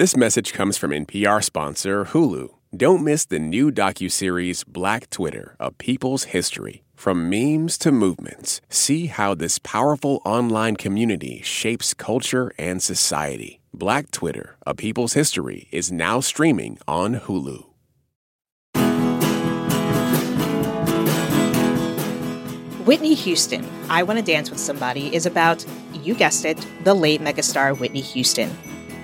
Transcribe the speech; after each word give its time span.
This 0.00 0.16
message 0.16 0.54
comes 0.54 0.78
from 0.78 0.92
NPR 0.92 1.44
sponsor 1.44 2.06
Hulu. 2.06 2.48
Don't 2.74 3.04
miss 3.04 3.26
the 3.26 3.38
new 3.38 3.70
docuseries 3.70 4.66
Black 4.66 5.10
Twitter, 5.10 5.56
A 5.60 5.72
People's 5.72 6.24
History. 6.32 6.84
From 6.94 7.28
memes 7.28 7.76
to 7.76 7.92
movements, 7.92 8.62
see 8.70 9.08
how 9.08 9.34
this 9.34 9.58
powerful 9.58 10.22
online 10.24 10.76
community 10.76 11.42
shapes 11.42 11.92
culture 11.92 12.50
and 12.56 12.82
society. 12.82 13.60
Black 13.74 14.10
Twitter, 14.10 14.56
A 14.66 14.74
People's 14.74 15.12
History 15.12 15.68
is 15.70 15.92
now 15.92 16.20
streaming 16.20 16.78
on 16.88 17.16
Hulu. 17.16 17.66
Whitney 22.86 23.12
Houston, 23.12 23.68
I 23.90 24.02
Want 24.04 24.18
to 24.18 24.24
Dance 24.24 24.48
with 24.48 24.60
Somebody, 24.60 25.14
is 25.14 25.26
about, 25.26 25.62
you 25.92 26.14
guessed 26.14 26.46
it, 26.46 26.66
the 26.84 26.94
late 26.94 27.20
megastar 27.20 27.78
Whitney 27.78 28.00
Houston. 28.00 28.50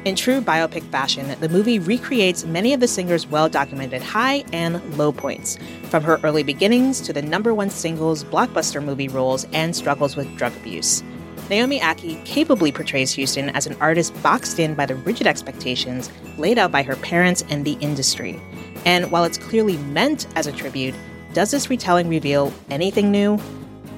In 0.06 0.14
true 0.14 0.40
biopic 0.40 0.84
fashion, 0.92 1.34
the 1.40 1.48
movie 1.48 1.80
recreates 1.80 2.44
many 2.44 2.72
of 2.72 2.78
the 2.78 2.86
singer's 2.86 3.26
well 3.26 3.48
documented 3.48 4.02
high 4.02 4.44
and 4.52 4.80
low 4.96 5.10
points, 5.10 5.58
from 5.90 6.04
her 6.04 6.20
early 6.22 6.44
beginnings 6.44 7.00
to 7.00 7.12
the 7.12 7.22
number 7.22 7.52
one 7.52 7.70
singles, 7.70 8.22
blockbuster 8.22 8.80
movie 8.80 9.08
roles, 9.08 9.48
and 9.52 9.74
struggles 9.74 10.14
with 10.14 10.32
drug 10.36 10.54
abuse. 10.58 11.02
Naomi 11.50 11.80
Ackie 11.80 12.24
capably 12.24 12.70
portrays 12.70 13.10
Houston 13.14 13.48
as 13.48 13.66
an 13.66 13.76
artist 13.80 14.14
boxed 14.22 14.60
in 14.60 14.74
by 14.76 14.86
the 14.86 14.94
rigid 14.94 15.26
expectations 15.26 16.08
laid 16.38 16.56
out 16.56 16.70
by 16.70 16.84
her 16.84 16.94
parents 16.94 17.42
and 17.50 17.64
the 17.64 17.76
industry. 17.80 18.40
And 18.84 19.10
while 19.10 19.24
it's 19.24 19.38
clearly 19.38 19.76
meant 19.76 20.28
as 20.36 20.46
a 20.46 20.52
tribute, 20.52 20.94
does 21.32 21.50
this 21.50 21.68
retelling 21.68 22.08
reveal 22.08 22.54
anything 22.70 23.10
new? 23.10 23.40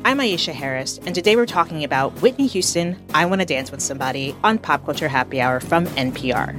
I'm 0.04 0.18
Aisha 0.18 0.52
Harris, 0.52 0.98
and 1.04 1.14
today 1.14 1.34
we're 1.36 1.44
talking 1.44 1.84
about 1.84 2.12
Whitney 2.22 2.46
Houston, 2.46 2.96
I 3.12 3.26
Want 3.26 3.40
to 3.40 3.44
Dance 3.44 3.70
with 3.70 3.82
Somebody 3.82 4.34
on 4.44 4.58
Pop 4.58 4.84
Culture 4.84 5.08
Happy 5.08 5.40
Hour 5.40 5.60
from 5.60 5.86
NPR. 5.86 6.56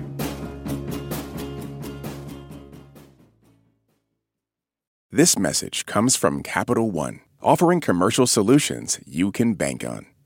This 5.09 5.40
message 5.40 5.86
comes 5.86 6.16
from 6.16 6.44
Capital 6.44 6.92
One, 6.92 7.22
offering 7.42 7.81
commercial 7.81 8.28
solutions 8.28 9.00
you 9.06 9.31
can 9.31 9.56
bank 9.56 9.84
on. 9.84 10.06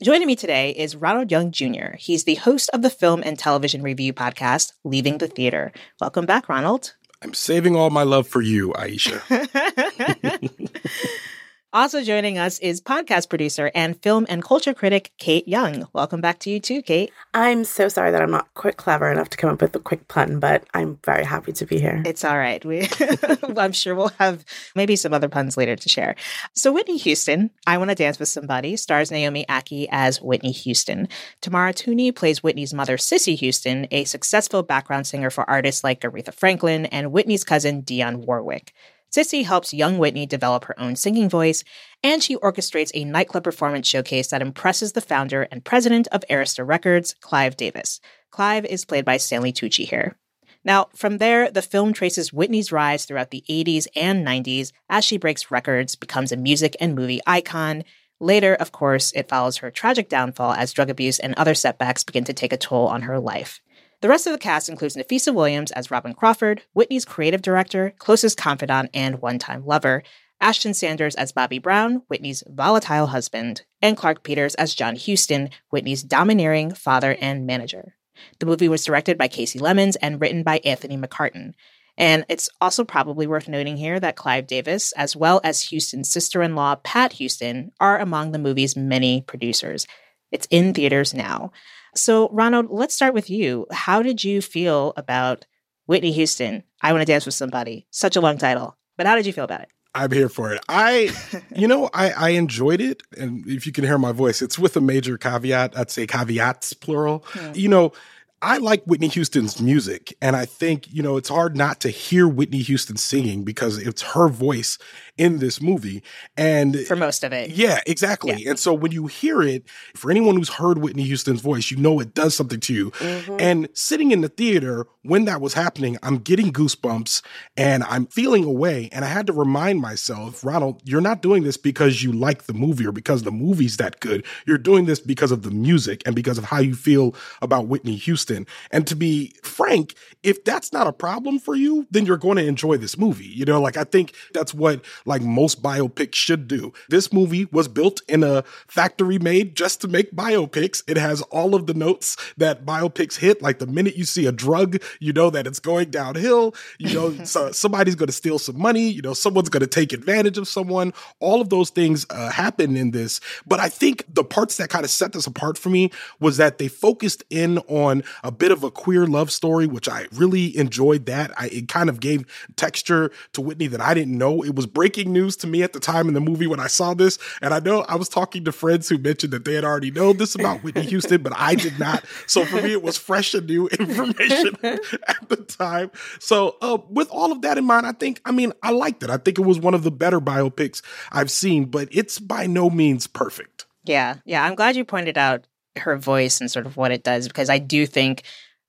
Joining 0.00 0.28
me 0.28 0.36
today 0.36 0.70
is 0.70 0.94
Ronald 0.94 1.32
Young 1.32 1.50
Jr. 1.50 1.96
He's 1.98 2.22
the 2.22 2.36
host 2.36 2.70
of 2.72 2.82
the 2.82 2.90
film 2.90 3.20
and 3.26 3.36
television 3.36 3.82
review 3.82 4.12
podcast, 4.12 4.72
Leaving 4.84 5.18
the 5.18 5.26
Theater. 5.26 5.72
Welcome 6.00 6.24
back, 6.24 6.48
Ronald. 6.48 6.94
I'm 7.20 7.34
saving 7.34 7.74
all 7.74 7.90
my 7.90 8.04
love 8.04 8.28
for 8.28 8.40
you, 8.40 8.72
Aisha. 8.74 9.18
Also 11.70 12.02
joining 12.02 12.38
us 12.38 12.58
is 12.60 12.80
podcast 12.80 13.28
producer 13.28 13.70
and 13.74 14.00
film 14.02 14.24
and 14.30 14.42
culture 14.42 14.72
critic 14.72 15.12
Kate 15.18 15.46
Young. 15.46 15.86
Welcome 15.92 16.22
back 16.22 16.38
to 16.40 16.50
you 16.50 16.60
too, 16.60 16.80
Kate. 16.80 17.12
I'm 17.34 17.62
so 17.64 17.90
sorry 17.90 18.10
that 18.10 18.22
I'm 18.22 18.30
not 18.30 18.48
quick 18.54 18.78
clever 18.78 19.12
enough 19.12 19.28
to 19.28 19.36
come 19.36 19.50
up 19.50 19.60
with 19.60 19.76
a 19.76 19.78
quick 19.78 20.08
pun, 20.08 20.40
but 20.40 20.64
I'm 20.72 20.98
very 21.04 21.26
happy 21.26 21.52
to 21.52 21.66
be 21.66 21.78
here. 21.78 22.02
It's 22.06 22.24
all 22.24 22.38
right. 22.38 22.64
We 22.64 22.88
I'm 23.58 23.72
sure 23.72 23.94
we'll 23.94 24.12
have 24.18 24.46
maybe 24.74 24.96
some 24.96 25.12
other 25.12 25.28
puns 25.28 25.58
later 25.58 25.76
to 25.76 25.88
share. 25.90 26.16
So 26.54 26.72
Whitney 26.72 26.96
Houston, 26.96 27.50
I 27.66 27.76
Want 27.76 27.90
to 27.90 27.94
Dance 27.94 28.18
with 28.18 28.30
Somebody, 28.30 28.74
stars 28.76 29.10
Naomi 29.10 29.44
Ackie 29.46 29.88
as 29.90 30.22
Whitney 30.22 30.52
Houston. 30.52 31.06
Tamara 31.42 31.74
Tunie 31.74 32.16
plays 32.16 32.42
Whitney's 32.42 32.72
mother, 32.72 32.96
Cissy 32.96 33.34
Houston, 33.34 33.86
a 33.90 34.04
successful 34.04 34.62
background 34.62 35.06
singer 35.06 35.28
for 35.28 35.48
artists 35.50 35.84
like 35.84 36.00
Aretha 36.00 36.32
Franklin 36.32 36.86
and 36.86 37.12
Whitney's 37.12 37.44
cousin 37.44 37.82
Dionne 37.82 38.24
Warwick. 38.24 38.72
Cissy 39.10 39.42
helps 39.42 39.72
young 39.72 39.98
Whitney 39.98 40.26
develop 40.26 40.64
her 40.64 40.78
own 40.78 40.94
singing 40.94 41.28
voice, 41.28 41.64
and 42.02 42.22
she 42.22 42.36
orchestrates 42.36 42.90
a 42.94 43.04
nightclub 43.04 43.44
performance 43.44 43.88
showcase 43.88 44.28
that 44.28 44.42
impresses 44.42 44.92
the 44.92 45.00
founder 45.00 45.48
and 45.50 45.64
president 45.64 46.08
of 46.12 46.24
Arista 46.30 46.66
Records, 46.66 47.14
Clive 47.20 47.56
Davis. 47.56 48.00
Clive 48.30 48.66
is 48.66 48.84
played 48.84 49.04
by 49.04 49.16
Stanley 49.16 49.52
Tucci 49.52 49.88
here. 49.88 50.16
Now, 50.64 50.88
from 50.94 51.18
there, 51.18 51.50
the 51.50 51.62
film 51.62 51.92
traces 51.92 52.32
Whitney's 52.32 52.72
rise 52.72 53.06
throughout 53.06 53.30
the 53.30 53.44
80s 53.48 53.86
and 53.96 54.26
90s 54.26 54.72
as 54.90 55.04
she 55.04 55.16
breaks 55.16 55.50
records, 55.50 55.96
becomes 55.96 56.30
a 56.30 56.36
music 56.36 56.76
and 56.80 56.94
movie 56.94 57.20
icon. 57.26 57.84
Later, 58.20 58.54
of 58.54 58.72
course, 58.72 59.12
it 59.12 59.28
follows 59.28 59.58
her 59.58 59.70
tragic 59.70 60.08
downfall 60.08 60.52
as 60.52 60.72
drug 60.72 60.90
abuse 60.90 61.18
and 61.18 61.34
other 61.34 61.54
setbacks 61.54 62.04
begin 62.04 62.24
to 62.24 62.34
take 62.34 62.52
a 62.52 62.58
toll 62.58 62.88
on 62.88 63.02
her 63.02 63.18
life. 63.18 63.60
The 64.00 64.08
rest 64.08 64.28
of 64.28 64.32
the 64.32 64.38
cast 64.38 64.68
includes 64.68 64.94
Nafessa 64.96 65.34
Williams 65.34 65.72
as 65.72 65.90
Robin 65.90 66.14
Crawford, 66.14 66.62
Whitney's 66.72 67.04
creative 67.04 67.42
director, 67.42 67.94
closest 67.98 68.38
confidant, 68.38 68.90
and 68.94 69.20
one 69.20 69.40
time 69.40 69.66
lover, 69.66 70.04
Ashton 70.40 70.72
Sanders 70.72 71.16
as 71.16 71.32
Bobby 71.32 71.58
Brown, 71.58 72.02
Whitney's 72.06 72.44
volatile 72.46 73.08
husband, 73.08 73.62
and 73.82 73.96
Clarke 73.96 74.22
Peters 74.22 74.54
as 74.54 74.74
John 74.74 74.94
Houston, 74.94 75.50
Whitney's 75.70 76.04
domineering 76.04 76.72
father 76.74 77.16
and 77.20 77.44
manager. 77.44 77.96
The 78.38 78.46
movie 78.46 78.68
was 78.68 78.84
directed 78.84 79.18
by 79.18 79.26
Kasi 79.26 79.58
Lemmons 79.58 79.96
and 80.00 80.20
written 80.20 80.44
by 80.44 80.60
Anthony 80.64 80.96
McCarten. 80.96 81.54
And 81.96 82.24
it's 82.28 82.48
also 82.60 82.84
probably 82.84 83.26
worth 83.26 83.48
noting 83.48 83.76
here 83.76 83.98
that 83.98 84.14
Clive 84.14 84.46
Davis, 84.46 84.92
as 84.92 85.16
well 85.16 85.40
as 85.42 85.62
Houston's 85.62 86.08
sister 86.08 86.40
in 86.42 86.54
law, 86.54 86.76
Pat 86.76 87.14
Houston, 87.14 87.72
are 87.80 87.98
among 87.98 88.30
the 88.30 88.38
movie's 88.38 88.76
many 88.76 89.22
producers. 89.22 89.88
It's 90.30 90.46
in 90.50 90.72
theaters 90.72 91.12
now. 91.12 91.50
So, 91.94 92.28
Ronald, 92.30 92.66
let's 92.70 92.94
start 92.94 93.14
with 93.14 93.30
you. 93.30 93.66
How 93.72 94.02
did 94.02 94.22
you 94.22 94.40
feel 94.40 94.92
about 94.96 95.46
Whitney 95.86 96.12
Houston? 96.12 96.64
I 96.82 96.92
want 96.92 97.02
to 97.02 97.12
dance 97.12 97.26
with 97.26 97.34
somebody. 97.34 97.86
Such 97.90 98.16
a 98.16 98.20
long 98.20 98.38
title, 98.38 98.76
but 98.96 99.06
how 99.06 99.16
did 99.16 99.26
you 99.26 99.32
feel 99.32 99.44
about 99.44 99.62
it? 99.62 99.68
I'm 99.94 100.12
here 100.12 100.28
for 100.28 100.52
it. 100.52 100.60
I, 100.68 101.10
you 101.56 101.66
know, 101.66 101.90
I, 101.92 102.10
I 102.10 102.28
enjoyed 102.30 102.80
it. 102.80 103.02
And 103.16 103.44
if 103.48 103.66
you 103.66 103.72
can 103.72 103.84
hear 103.84 103.98
my 103.98 104.12
voice, 104.12 104.42
it's 104.42 104.58
with 104.58 104.76
a 104.76 104.80
major 104.80 105.18
caveat. 105.18 105.76
I'd 105.76 105.90
say 105.90 106.06
caveats, 106.06 106.72
plural. 106.74 107.24
Yeah. 107.34 107.54
You 107.54 107.68
know, 107.68 107.92
I 108.40 108.58
like 108.58 108.84
Whitney 108.84 109.08
Houston's 109.08 109.60
music, 109.60 110.16
and 110.22 110.36
I 110.36 110.44
think, 110.44 110.92
you 110.92 111.02
know, 111.02 111.16
it's 111.16 111.28
hard 111.28 111.56
not 111.56 111.80
to 111.80 111.88
hear 111.88 112.28
Whitney 112.28 112.58
Houston 112.58 112.96
singing 112.96 113.42
because 113.42 113.78
it's 113.78 114.02
her 114.02 114.28
voice 114.28 114.78
in 115.16 115.38
this 115.38 115.60
movie. 115.60 116.02
And 116.36 116.78
for 116.86 116.94
most 116.94 117.24
of 117.24 117.32
it. 117.32 117.50
Yeah, 117.50 117.80
exactly. 117.86 118.34
Yeah. 118.44 118.50
And 118.50 118.58
so 118.58 118.72
when 118.72 118.92
you 118.92 119.08
hear 119.08 119.42
it, 119.42 119.64
for 119.96 120.10
anyone 120.10 120.36
who's 120.36 120.48
heard 120.48 120.78
Whitney 120.78 121.02
Houston's 121.02 121.40
voice, 121.40 121.70
you 121.72 121.76
know 121.76 121.98
it 121.98 122.14
does 122.14 122.36
something 122.36 122.60
to 122.60 122.72
you. 122.72 122.90
Mm-hmm. 122.92 123.36
And 123.40 123.68
sitting 123.74 124.12
in 124.12 124.20
the 124.20 124.28
theater 124.28 124.86
when 125.02 125.24
that 125.24 125.40
was 125.40 125.54
happening, 125.54 125.98
I'm 126.02 126.18
getting 126.18 126.52
goosebumps 126.52 127.22
and 127.56 127.82
I'm 127.84 128.06
feeling 128.06 128.44
away. 128.44 128.88
And 128.92 129.04
I 129.04 129.08
had 129.08 129.26
to 129.26 129.32
remind 129.32 129.80
myself, 129.80 130.44
Ronald, 130.44 130.80
you're 130.84 131.00
not 131.00 131.22
doing 131.22 131.42
this 131.42 131.56
because 131.56 132.02
you 132.04 132.12
like 132.12 132.44
the 132.44 132.54
movie 132.54 132.86
or 132.86 132.92
because 132.92 133.24
the 133.24 133.32
movie's 133.32 133.78
that 133.78 133.98
good. 133.98 134.24
You're 134.46 134.58
doing 134.58 134.84
this 134.84 135.00
because 135.00 135.32
of 135.32 135.42
the 135.42 135.50
music 135.50 136.02
and 136.06 136.14
because 136.14 136.38
of 136.38 136.44
how 136.44 136.60
you 136.60 136.76
feel 136.76 137.16
about 137.42 137.66
Whitney 137.66 137.96
Houston. 137.96 138.27
And 138.70 138.86
to 138.86 138.96
be 138.96 139.34
frank, 139.42 139.94
if 140.22 140.44
that's 140.44 140.72
not 140.72 140.86
a 140.86 140.92
problem 140.92 141.38
for 141.38 141.54
you, 141.54 141.86
then 141.90 142.06
you're 142.06 142.16
going 142.16 142.36
to 142.36 142.44
enjoy 142.44 142.76
this 142.76 142.98
movie. 142.98 143.26
You 143.26 143.44
know, 143.44 143.60
like 143.60 143.76
I 143.76 143.84
think 143.84 144.14
that's 144.32 144.52
what 144.52 144.84
like 145.04 145.22
most 145.22 145.62
biopics 145.62 146.14
should 146.14 146.48
do. 146.48 146.72
This 146.88 147.12
movie 147.12 147.46
was 147.46 147.68
built 147.68 148.02
in 148.08 148.22
a 148.22 148.42
factory 148.66 149.18
made 149.18 149.56
just 149.56 149.80
to 149.82 149.88
make 149.88 150.12
biopics. 150.12 150.82
It 150.88 150.96
has 150.96 151.22
all 151.22 151.54
of 151.54 151.66
the 151.66 151.74
notes 151.74 152.16
that 152.36 152.64
biopics 152.64 153.16
hit. 153.16 153.42
Like 153.42 153.58
the 153.58 153.66
minute 153.66 153.96
you 153.96 154.04
see 154.04 154.26
a 154.26 154.32
drug, 154.32 154.82
you 155.00 155.12
know 155.12 155.30
that 155.30 155.46
it's 155.46 155.60
going 155.60 155.90
downhill. 155.90 156.54
You 156.78 156.94
know, 156.94 157.14
so 157.24 157.52
somebody's 157.52 157.94
going 157.94 158.08
to 158.08 158.12
steal 158.12 158.38
some 158.38 158.58
money. 158.58 158.88
You 158.88 159.02
know, 159.02 159.14
someone's 159.14 159.48
going 159.48 159.60
to 159.60 159.66
take 159.66 159.92
advantage 159.92 160.38
of 160.38 160.48
someone. 160.48 160.92
All 161.20 161.40
of 161.40 161.50
those 161.50 161.70
things 161.70 162.06
uh, 162.10 162.30
happen 162.30 162.76
in 162.76 162.90
this. 162.90 163.20
But 163.46 163.60
I 163.60 163.68
think 163.68 164.04
the 164.12 164.24
parts 164.24 164.56
that 164.56 164.70
kind 164.70 164.84
of 164.84 164.90
set 164.90 165.12
this 165.12 165.26
apart 165.26 165.58
for 165.58 165.70
me 165.70 165.90
was 166.20 166.36
that 166.36 166.58
they 166.58 166.68
focused 166.68 167.24
in 167.30 167.58
on 167.68 168.02
a 168.22 168.30
bit 168.30 168.52
of 168.52 168.62
a 168.62 168.70
queer 168.70 169.06
love 169.06 169.30
story, 169.30 169.66
which 169.66 169.88
I 169.88 170.06
really 170.12 170.56
enjoyed 170.56 171.06
that. 171.06 171.32
I, 171.38 171.48
it 171.48 171.68
kind 171.68 171.88
of 171.88 172.00
gave 172.00 172.24
texture 172.56 173.10
to 173.32 173.40
Whitney 173.40 173.66
that 173.68 173.80
I 173.80 173.94
didn't 173.94 174.16
know. 174.16 174.42
It 174.42 174.54
was 174.54 174.66
breaking 174.66 175.12
news 175.12 175.36
to 175.38 175.46
me 175.46 175.62
at 175.62 175.72
the 175.72 175.80
time 175.80 176.08
in 176.08 176.14
the 176.14 176.20
movie 176.20 176.46
when 176.46 176.60
I 176.60 176.66
saw 176.66 176.94
this. 176.94 177.18
And 177.42 177.54
I 177.54 177.60
know 177.60 177.82
I 177.82 177.96
was 177.96 178.08
talking 178.08 178.44
to 178.44 178.52
friends 178.52 178.88
who 178.88 178.98
mentioned 178.98 179.32
that 179.32 179.44
they 179.44 179.54
had 179.54 179.64
already 179.64 179.90
known 179.90 180.16
this 180.16 180.34
about 180.34 180.58
Whitney 180.62 180.82
Houston, 180.82 181.22
but 181.22 181.32
I 181.36 181.54
did 181.54 181.78
not. 181.78 182.04
So 182.26 182.44
for 182.44 182.60
me, 182.62 182.72
it 182.72 182.82
was 182.82 182.96
fresh 182.96 183.34
and 183.34 183.46
new 183.46 183.68
information 183.78 184.56
at 184.62 185.28
the 185.28 185.44
time. 185.48 185.90
So 186.20 186.56
uh, 186.60 186.78
with 186.88 187.08
all 187.10 187.32
of 187.32 187.42
that 187.42 187.58
in 187.58 187.64
mind, 187.64 187.86
I 187.86 187.92
think, 187.92 188.20
I 188.24 188.32
mean, 188.32 188.52
I 188.62 188.70
liked 188.70 189.02
it. 189.02 189.10
I 189.10 189.16
think 189.16 189.38
it 189.38 189.42
was 189.42 189.58
one 189.58 189.74
of 189.74 189.82
the 189.82 189.90
better 189.90 190.20
biopics 190.20 190.82
I've 191.10 191.30
seen, 191.30 191.66
but 191.66 191.88
it's 191.90 192.18
by 192.18 192.46
no 192.46 192.70
means 192.70 193.06
perfect. 193.06 193.66
Yeah. 193.84 194.16
Yeah. 194.24 194.44
I'm 194.44 194.54
glad 194.54 194.76
you 194.76 194.84
pointed 194.84 195.16
out 195.16 195.46
her 195.78 195.96
voice 195.96 196.40
and 196.40 196.50
sort 196.50 196.66
of 196.66 196.76
what 196.76 196.92
it 196.92 197.02
does 197.02 197.28
because 197.28 197.50
I 197.50 197.58
do 197.58 197.86
think 197.86 198.22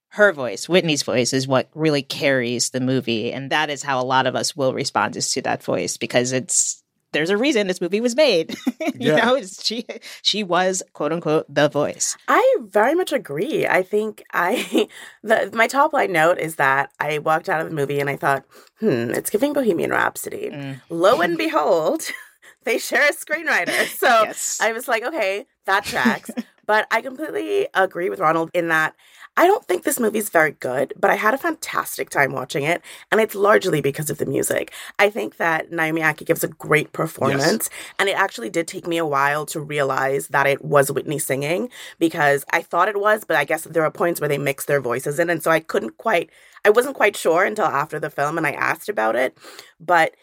her 0.09 0.33
voice, 0.33 0.67
Whitney's 0.67 1.03
voice, 1.03 1.33
is 1.33 1.47
what 1.47 1.69
really 1.75 2.01
carries 2.01 2.71
the 2.71 2.79
movie. 2.79 3.31
And 3.31 3.51
that 3.51 3.69
is 3.69 3.83
how 3.83 4.01
a 4.01 4.05
lot 4.05 4.25
of 4.25 4.35
us 4.35 4.55
will 4.55 4.73
respond 4.73 5.15
is 5.15 5.31
to 5.33 5.41
that 5.43 5.63
voice 5.63 5.97
because 5.97 6.31
it's 6.31 6.83
there's 7.11 7.29
a 7.29 7.37
reason 7.37 7.67
this 7.67 7.81
movie 7.81 8.01
was 8.01 8.15
made. 8.15 8.55
you 8.79 9.13
yeah. 9.13 9.17
know, 9.17 9.41
she 9.41 9.85
she 10.21 10.43
was 10.43 10.83
quote 10.93 11.11
unquote 11.11 11.45
the 11.53 11.69
voice. 11.69 12.17
I 12.27 12.57
very 12.61 12.95
much 12.95 13.11
agree. 13.11 13.65
I 13.67 13.83
think 13.83 14.23
I 14.33 14.87
the 15.23 15.49
my 15.53 15.67
top 15.67 15.93
line 15.93 16.11
note 16.11 16.39
is 16.39 16.55
that 16.55 16.91
I 16.99 17.19
walked 17.19 17.49
out 17.49 17.61
of 17.61 17.69
the 17.69 17.75
movie 17.75 17.99
and 17.99 18.09
I 18.09 18.15
thought, 18.15 18.45
hmm, 18.79 19.11
it's 19.11 19.29
giving 19.29 19.53
Bohemian 19.53 19.91
Rhapsody. 19.91 20.49
Mm. 20.51 20.81
Lo 20.89 21.21
and 21.21 21.37
behold, 21.37 22.03
they 22.63 22.77
share 22.77 23.07
a 23.09 23.13
screenwriter. 23.13 23.87
So 23.87 24.07
yes. 24.07 24.59
I 24.61 24.71
was 24.71 24.87
like, 24.87 25.03
okay, 25.03 25.45
that 25.65 25.83
tracks. 25.83 26.31
But 26.69 26.85
I 26.91 27.01
completely 27.01 27.67
agree 27.73 28.11
with 28.11 28.19
Ronald 28.19 28.51
in 28.53 28.67
that 28.67 28.93
I 29.35 29.47
don't 29.47 29.65
think 29.65 29.83
this 29.83 29.99
movie 29.99 30.19
is 30.19 30.29
very 30.29 30.51
good, 30.51 30.93
but 30.99 31.09
I 31.09 31.15
had 31.15 31.33
a 31.33 31.37
fantastic 31.39 32.11
time 32.11 32.31
watching 32.31 32.61
it, 32.61 32.83
and 33.11 33.19
it's 33.19 33.33
largely 33.33 33.81
because 33.81 34.11
of 34.11 34.19
the 34.19 34.27
music. 34.27 34.71
I 34.99 35.09
think 35.09 35.37
that 35.37 35.71
Naomi 35.71 36.01
Ackie 36.01 36.27
gives 36.27 36.43
a 36.43 36.47
great 36.47 36.93
performance, 36.93 37.69
yes. 37.71 37.93
and 37.97 38.07
it 38.07 38.15
actually 38.15 38.51
did 38.51 38.67
take 38.67 38.85
me 38.85 38.99
a 38.99 39.05
while 39.05 39.47
to 39.47 39.59
realize 39.59 40.27
that 40.27 40.45
it 40.45 40.63
was 40.63 40.91
Whitney 40.91 41.17
singing 41.17 41.69
because 41.97 42.45
I 42.53 42.61
thought 42.61 42.87
it 42.87 42.99
was, 42.99 43.23
but 43.23 43.35
I 43.35 43.45
guess 43.45 43.63
there 43.63 43.83
are 43.83 43.89
points 43.89 44.21
where 44.21 44.29
they 44.29 44.37
mix 44.37 44.65
their 44.65 44.79
voices 44.79 45.17
in, 45.17 45.31
and 45.31 45.41
so 45.41 45.49
I 45.49 45.61
couldn't 45.61 45.97
quite, 45.97 46.29
I 46.65 46.69
wasn't 46.69 46.97
quite 46.97 47.17
sure 47.17 47.45
until 47.45 47.65
after 47.65 47.99
the 47.99 48.11
film, 48.11 48.37
and 48.37 48.45
I 48.45 48.51
asked 48.51 48.89
about 48.89 49.15
it, 49.15 49.35
but 49.79 50.13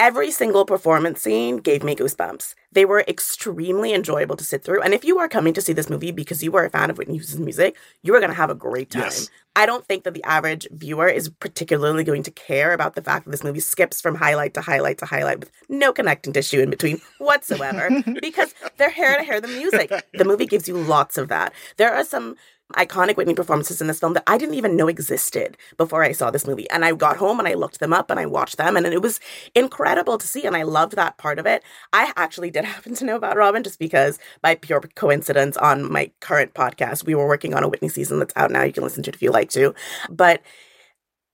Every 0.00 0.30
single 0.30 0.64
performance 0.64 1.20
scene 1.20 1.58
gave 1.58 1.84
me 1.84 1.94
goosebumps. 1.94 2.54
They 2.72 2.86
were 2.86 3.04
extremely 3.06 3.92
enjoyable 3.92 4.34
to 4.36 4.44
sit 4.44 4.64
through. 4.64 4.80
And 4.80 4.94
if 4.94 5.04
you 5.04 5.18
are 5.18 5.28
coming 5.28 5.52
to 5.52 5.60
see 5.60 5.74
this 5.74 5.90
movie 5.90 6.10
because 6.10 6.42
you 6.42 6.56
are 6.56 6.64
a 6.64 6.70
fan 6.70 6.88
of 6.88 6.96
Whitney 6.96 7.16
Houston's 7.16 7.44
music, 7.44 7.76
you 8.02 8.14
are 8.14 8.18
going 8.18 8.30
to 8.30 8.36
have 8.36 8.48
a 8.48 8.54
great 8.54 8.90
time. 8.90 9.02
Yes. 9.02 9.28
I 9.56 9.66
don't 9.66 9.84
think 9.84 10.04
that 10.04 10.14
the 10.14 10.24
average 10.24 10.66
viewer 10.70 11.06
is 11.06 11.28
particularly 11.28 12.02
going 12.02 12.22
to 12.22 12.30
care 12.30 12.72
about 12.72 12.94
the 12.94 13.02
fact 13.02 13.26
that 13.26 13.30
this 13.30 13.44
movie 13.44 13.60
skips 13.60 14.00
from 14.00 14.14
highlight 14.14 14.54
to 14.54 14.62
highlight 14.62 14.96
to 14.98 15.04
highlight 15.04 15.40
with 15.40 15.50
no 15.68 15.92
connecting 15.92 16.32
tissue 16.32 16.60
in 16.60 16.70
between 16.70 16.98
whatsoever 17.18 17.90
because 18.22 18.54
they're 18.78 18.88
hair 18.88 19.18
to 19.18 19.22
hair 19.22 19.38
the 19.38 19.48
music. 19.48 19.92
The 20.14 20.24
movie 20.24 20.46
gives 20.46 20.66
you 20.66 20.78
lots 20.78 21.18
of 21.18 21.28
that. 21.28 21.52
There 21.76 21.92
are 21.92 22.04
some 22.04 22.36
iconic 22.70 23.16
Whitney 23.16 23.34
performances 23.34 23.80
in 23.80 23.86
this 23.86 24.00
film 24.00 24.14
that 24.14 24.24
I 24.26 24.38
didn't 24.38 24.54
even 24.54 24.76
know 24.76 24.88
existed 24.88 25.56
before 25.76 26.02
I 26.02 26.12
saw 26.12 26.30
this 26.30 26.46
movie. 26.46 26.68
And 26.70 26.84
I 26.84 26.92
got 26.92 27.16
home 27.16 27.38
and 27.38 27.48
I 27.48 27.54
looked 27.54 27.80
them 27.80 27.92
up 27.92 28.10
and 28.10 28.20
I 28.20 28.26
watched 28.26 28.56
them 28.56 28.76
and 28.76 28.86
it 28.86 29.02
was 29.02 29.20
incredible 29.54 30.18
to 30.18 30.26
see. 30.26 30.44
And 30.44 30.56
I 30.56 30.62
loved 30.62 30.96
that 30.96 31.18
part 31.18 31.38
of 31.38 31.46
it. 31.46 31.62
I 31.92 32.12
actually 32.16 32.50
did 32.50 32.64
happen 32.66 32.94
to 32.96 33.04
know 33.04 33.16
about 33.16 33.36
Robin 33.36 33.62
just 33.62 33.78
because 33.78 34.18
by 34.42 34.54
pure 34.54 34.80
coincidence 34.94 35.56
on 35.56 35.90
my 35.90 36.10
current 36.20 36.54
podcast, 36.54 37.04
we 37.04 37.14
were 37.14 37.26
working 37.26 37.54
on 37.54 37.64
a 37.64 37.68
Whitney 37.68 37.88
season 37.88 38.18
that's 38.18 38.34
out 38.36 38.50
now. 38.50 38.62
You 38.62 38.72
can 38.72 38.82
listen 38.82 39.02
to 39.04 39.10
it 39.10 39.16
if 39.16 39.22
you 39.22 39.30
like 39.30 39.50
to. 39.50 39.74
But 40.08 40.42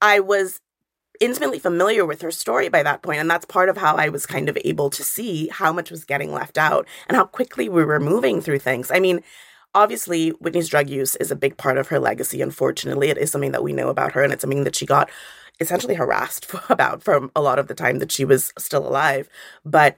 I 0.01 0.19
was 0.19 0.61
intimately 1.19 1.59
familiar 1.59 2.05
with 2.05 2.21
her 2.21 2.31
story 2.31 2.69
by 2.69 2.83
that 2.83 3.01
point 3.01 3.19
and 3.19 3.29
that's 3.29 3.45
part 3.45 3.69
of 3.69 3.77
how 3.77 3.95
I 3.95 4.09
was 4.09 4.25
kind 4.25 4.49
of 4.49 4.57
able 4.63 4.89
to 4.91 5.03
see 5.03 5.47
how 5.47 5.73
much 5.73 5.89
was 5.89 6.05
getting 6.05 6.31
left 6.31 6.57
out 6.57 6.87
and 7.07 7.17
how 7.17 7.25
quickly 7.25 7.69
we 7.69 7.83
were 7.83 7.99
moving 7.99 8.41
through 8.41 8.59
things. 8.59 8.91
I 8.91 8.99
mean, 8.99 9.21
obviously 9.77 10.29
Whitney's 10.29 10.69
drug 10.69 10.89
use 10.89 11.15
is 11.17 11.29
a 11.29 11.35
big 11.35 11.55
part 11.55 11.77
of 11.77 11.87
her 11.89 11.99
legacy. 11.99 12.41
Unfortunately, 12.41 13.09
it 13.09 13.17
is 13.17 13.31
something 13.31 13.51
that 13.51 13.63
we 13.63 13.73
know 13.73 13.89
about 13.89 14.13
her, 14.13 14.23
and 14.23 14.33
it's 14.33 14.41
something 14.41 14.63
that 14.63 14.75
she 14.75 14.87
got 14.87 15.09
essentially 15.59 15.93
harassed 15.93 16.45
for, 16.45 16.61
about 16.73 17.03
from 17.03 17.31
a 17.35 17.41
lot 17.41 17.59
of 17.59 17.67
the 17.67 17.75
time 17.75 17.99
that 17.99 18.11
she 18.11 18.25
was 18.25 18.51
still 18.57 18.85
alive. 18.85 19.29
But 19.63 19.95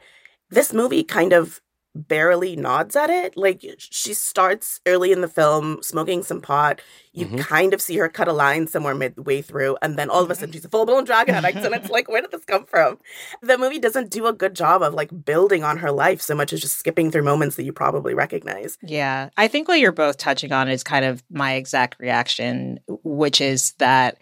this 0.50 0.74
movie 0.74 1.04
kind 1.04 1.32
of 1.32 1.62
barely 2.08 2.56
nods 2.56 2.96
at 2.96 3.10
it. 3.10 3.36
Like 3.36 3.64
she 3.78 4.14
starts 4.14 4.80
early 4.86 5.12
in 5.12 5.22
the 5.22 5.28
film 5.28 5.82
smoking 5.82 6.24
some 6.24 6.42
pot. 6.42 6.82
You 7.12 7.26
mm-hmm. 7.26 7.38
kind 7.38 7.74
of 7.74 7.82
see 7.82 7.98
her 7.98 8.08
cut 8.08 8.28
a 8.28 8.34
line 8.34 8.68
somewhere 8.68 8.96
midway 8.96 9.42
through, 9.42 9.78
and 9.82 9.98
then 9.98 10.10
all 10.10 10.24
of 10.24 10.30
a 10.30 10.36
sudden 10.36 10.54
she's 10.54 10.64
a 10.64 10.70
full 10.70 10.86
blown 10.86 11.04
drug 11.04 11.28
addict, 11.28 11.58
and 11.58 11.74
it's 11.74 11.90
like, 11.92 12.08
where 12.08 12.22
did 12.22 12.32
this 12.32 12.46
come 12.46 12.66
from? 12.66 13.00
The 13.42 13.58
movie 13.58 13.80
doesn't 13.80 14.12
do 14.12 14.28
a 14.28 14.34
good 14.34 14.56
job 14.56 14.82
of 14.82 14.94
like 14.94 15.26
building 15.26 15.64
on 15.64 15.78
her 15.78 15.92
life 15.92 16.22
so 16.22 16.36
much 16.36 16.54
as 16.54 16.62
just 16.62 16.78
skipping 16.78 17.12
through 17.12 17.24
moments 17.24 17.56
that 17.56 17.64
you 17.64 17.74
probably 17.74 18.14
recognize. 18.14 18.78
Yeah, 18.82 19.30
I 19.38 19.48
think 19.48 19.68
what 19.68 19.80
you're 19.80 19.92
both 19.92 20.18
touching 20.18 20.52
on 20.52 20.70
is 20.70 20.84
kind 20.84 21.04
of 21.04 21.24
my 21.30 21.54
exact 21.54 22.00
reaction, 22.00 22.80
which 22.88 23.42
is 23.42 23.74
that 23.80 24.18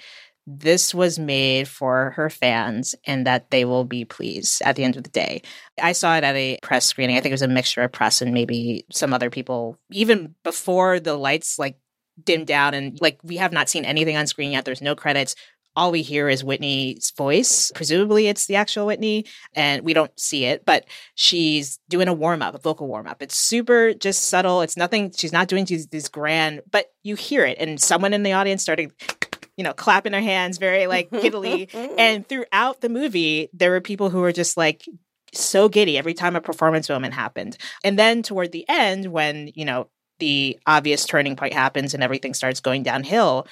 this 0.49 0.95
was 0.95 1.19
made 1.19 1.67
for 1.67 2.11
her 2.15 2.29
fans 2.29 2.95
and 3.05 3.27
that 3.27 3.51
they 3.51 3.65
will 3.65 3.83
be 3.83 4.05
pleased 4.05 4.61
at 4.61 4.77
the 4.77 4.83
end 4.85 4.95
of 4.95 5.03
the 5.03 5.09
day. 5.09 5.41
I 5.81 5.91
saw 5.91 6.15
it 6.15 6.23
at 6.23 6.35
a 6.35 6.57
press 6.63 6.85
screening. 6.85 7.17
I 7.17 7.19
think 7.19 7.31
it 7.31 7.33
was 7.33 7.41
a 7.41 7.49
mixture 7.49 7.83
of 7.83 7.91
press 7.91 8.21
and 8.21 8.33
maybe 8.33 8.85
some 8.89 9.13
other 9.13 9.29
people, 9.29 9.77
even 9.91 10.35
before 10.45 11.01
the 11.01 11.15
lights 11.15 11.59
like 11.59 11.77
dimmed 12.23 12.47
down 12.47 12.73
and 12.73 12.97
like 13.01 13.19
we 13.23 13.35
have 13.37 13.51
not 13.51 13.69
seen 13.69 13.83
anything 13.83 14.15
on 14.15 14.25
screen 14.25 14.53
yet. 14.53 14.63
There's 14.63 14.81
no 14.81 14.95
credits. 14.95 15.35
All 15.75 15.91
we 15.91 16.01
hear 16.01 16.29
is 16.29 16.45
Whitney's 16.45 17.11
voice. 17.11 17.69
Presumably 17.75 18.27
it's 18.27 18.47
the 18.47 18.55
actual 18.55 18.87
Whitney 18.87 19.25
and 19.53 19.83
we 19.83 19.93
don't 19.93 20.17
see 20.17 20.45
it, 20.45 20.65
but 20.65 20.85
she's 21.13 21.77
doing 21.89 22.07
a 22.07 22.13
warm 22.13 22.41
up, 22.41 22.55
a 22.55 22.59
vocal 22.59 22.87
warm 22.87 23.05
up. 23.05 23.21
It's 23.21 23.35
super 23.35 23.93
just 23.93 24.29
subtle. 24.29 24.61
It's 24.61 24.77
nothing, 24.77 25.11
she's 25.15 25.33
not 25.33 25.49
doing 25.49 25.65
these, 25.65 25.87
these 25.87 26.07
grand, 26.07 26.61
but 26.71 26.87
you 27.03 27.15
hear 27.15 27.45
it. 27.45 27.57
And 27.59 27.79
someone 27.79 28.13
in 28.13 28.23
the 28.23 28.33
audience 28.33 28.63
started 28.63 28.93
you 29.57 29.63
know, 29.63 29.73
clapping 29.73 30.11
their 30.11 30.21
hands 30.21 30.59
very 30.59 30.87
like 30.87 31.09
giddily. 31.09 31.67
and 31.97 32.27
throughout 32.27 32.81
the 32.81 32.89
movie, 32.89 33.49
there 33.53 33.71
were 33.71 33.81
people 33.81 34.09
who 34.09 34.21
were 34.21 34.31
just 34.31 34.55
like 34.55 34.85
so 35.33 35.67
giddy 35.67 35.97
every 35.97 36.13
time 36.13 36.35
a 36.35 36.41
performance 36.41 36.87
moment 36.87 37.13
happened. 37.13 37.57
And 37.83 37.97
then 37.99 38.23
toward 38.23 38.51
the 38.51 38.65
end, 38.69 39.07
when, 39.07 39.51
you 39.55 39.65
know, 39.65 39.89
the 40.19 40.57
obvious 40.65 41.05
turning 41.05 41.35
point 41.35 41.53
happens 41.53 41.93
and 41.93 42.01
everything 42.01 42.33
starts 42.33 42.59
going 42.59 42.83
downhill, 42.83 43.47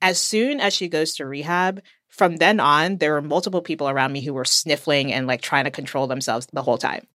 as 0.00 0.20
soon 0.20 0.60
as 0.60 0.74
she 0.74 0.88
goes 0.88 1.14
to 1.16 1.26
rehab, 1.26 1.82
from 2.08 2.36
then 2.36 2.60
on, 2.60 2.98
there 2.98 3.12
were 3.12 3.22
multiple 3.22 3.62
people 3.62 3.88
around 3.88 4.12
me 4.12 4.22
who 4.22 4.32
were 4.32 4.44
sniffling 4.44 5.12
and 5.12 5.26
like 5.26 5.40
trying 5.40 5.64
to 5.64 5.70
control 5.70 6.06
themselves 6.06 6.46
the 6.52 6.62
whole 6.62 6.78
time. 6.78 7.06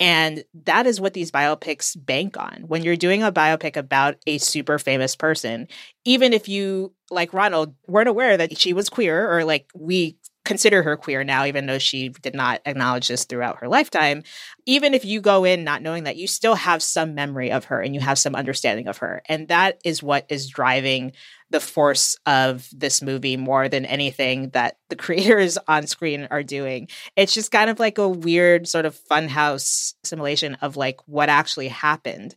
And 0.00 0.44
that 0.64 0.86
is 0.86 1.00
what 1.00 1.12
these 1.14 1.30
biopics 1.32 1.96
bank 2.06 2.36
on. 2.38 2.64
When 2.68 2.82
you're 2.84 2.96
doing 2.96 3.22
a 3.22 3.32
biopic 3.32 3.76
about 3.76 4.16
a 4.26 4.38
super 4.38 4.78
famous 4.78 5.16
person, 5.16 5.66
even 6.04 6.32
if 6.32 6.48
you, 6.48 6.94
like 7.10 7.34
Ronald, 7.34 7.74
weren't 7.88 8.08
aware 8.08 8.36
that 8.36 8.56
she 8.56 8.72
was 8.72 8.88
queer 8.88 9.28
or 9.30 9.44
like 9.44 9.68
we 9.74 10.16
consider 10.48 10.82
her 10.82 10.96
queer 10.96 11.22
now, 11.22 11.44
even 11.44 11.66
though 11.66 11.78
she 11.78 12.08
did 12.08 12.34
not 12.34 12.62
acknowledge 12.64 13.06
this 13.06 13.26
throughout 13.26 13.58
her 13.58 13.68
lifetime. 13.68 14.22
Even 14.64 14.94
if 14.94 15.04
you 15.04 15.20
go 15.20 15.44
in 15.44 15.62
not 15.62 15.82
knowing 15.82 16.04
that, 16.04 16.16
you 16.16 16.26
still 16.26 16.54
have 16.54 16.82
some 16.82 17.14
memory 17.14 17.52
of 17.52 17.66
her 17.66 17.82
and 17.82 17.94
you 17.94 18.00
have 18.00 18.18
some 18.18 18.34
understanding 18.34 18.88
of 18.88 18.96
her. 18.96 19.20
And 19.26 19.46
that 19.48 19.78
is 19.84 20.02
what 20.02 20.24
is 20.30 20.48
driving 20.48 21.12
the 21.50 21.60
force 21.60 22.16
of 22.24 22.68
this 22.74 23.02
movie 23.02 23.36
more 23.36 23.68
than 23.68 23.84
anything 23.84 24.48
that 24.50 24.78
the 24.88 24.96
creators 25.04 25.58
on 25.68 25.86
screen 25.86 26.26
are 26.30 26.42
doing. 26.42 26.88
It's 27.14 27.34
just 27.34 27.50
kind 27.50 27.68
of 27.68 27.78
like 27.78 27.98
a 27.98 28.08
weird 28.08 28.66
sort 28.66 28.86
of 28.86 28.98
funhouse 29.10 29.94
simulation 30.02 30.54
of 30.56 30.78
like 30.78 30.96
what 31.06 31.28
actually 31.28 31.68
happened. 31.68 32.34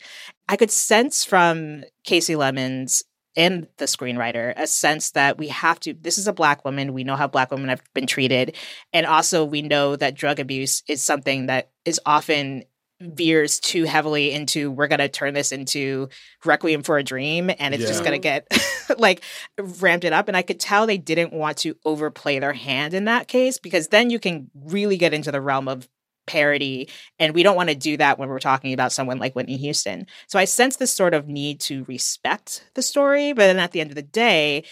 I 0.50 0.58
could 0.58 0.72
sense 0.72 1.24
from 1.24 1.86
Kasi 2.06 2.36
Lemmons 2.36 3.04
and 3.36 3.68
the 3.78 3.86
screenwriter 3.86 4.54
a 4.58 4.68
sense 4.68 5.12
that 5.12 5.38
we 5.38 5.48
have 5.48 5.80
to 5.80 5.94
this 5.94 6.18
is 6.18 6.28
a 6.28 6.34
black 6.34 6.66
woman 6.66 6.94
we 6.94 7.04
know 7.04 7.16
how 7.16 7.28
black 7.28 7.52
women 7.52 7.70
have 7.70 7.82
been 7.94 8.08
treated 8.08 8.56
and 8.94 9.06
also 9.06 9.46
we 9.46 9.62
know 9.62 9.96
that 9.96 10.16
drug 10.16 10.40
abuse 10.40 10.84
is 10.88 11.02
something 11.02 11.46
that 11.46 11.70
is 11.86 12.00
often 12.06 12.64
veers 13.00 13.60
too 13.60 13.84
heavily 13.84 14.32
into 14.32 14.70
we're 14.70 14.88
going 14.88 15.00
to 15.00 15.10
turn 15.10 15.34
this 15.34 15.52
into 15.52 16.08
requiem 16.46 16.84
for 16.84 16.98
a 16.98 17.04
dream 17.04 17.50
and 17.58 17.74
it's 17.74 17.82
yeah. 17.82 17.90
just 17.90 18.04
going 18.04 18.14
to 18.14 18.20
get 18.20 18.48
like 19.00 19.24
ramped 19.58 20.06
it 20.06 20.14
up 20.14 20.28
and 20.28 20.38
i 20.38 20.42
could 20.42 20.60
tell 20.60 20.86
they 20.86 20.98
didn't 20.98 21.34
want 21.34 21.58
to 21.58 21.76
overplay 21.84 22.38
their 22.40 22.54
hand 22.54 22.94
in 22.94 23.06
that 23.06 23.28
case 23.28 23.58
because 23.58 23.88
then 23.88 24.10
you 24.10 24.20
can 24.20 24.50
really 24.54 24.98
get 24.98 25.14
into 25.14 25.32
the 25.32 25.42
realm 25.42 25.68
of 25.68 25.90
parody 26.32 26.90
and 27.20 27.34
we 27.34 27.44
don't 27.44 27.56
want 27.56 27.70
to 27.70 27.76
do 27.76 27.98
that 27.98 28.18
when 28.18 28.30
we're 28.30 28.40
talking 28.40 28.74
about 28.74 28.92
someone 28.92 29.18
like 29.18 29.36
whitney 29.36 29.58
houston 29.58 30.08
so 30.28 30.40
i 30.40 30.46
sense 30.46 30.78
this 30.78 30.94
sort 30.94 31.14
of 31.14 31.28
need 31.28 31.60
to 31.60 31.84
respect 31.86 32.70
the 32.76 32.82
story 32.82 33.34
but 33.34 33.48
then 33.48 33.60
at 33.60 33.72
the 33.72 33.82
end 33.82 33.92
of 33.92 33.96
the 33.96 34.02
day 34.02 34.64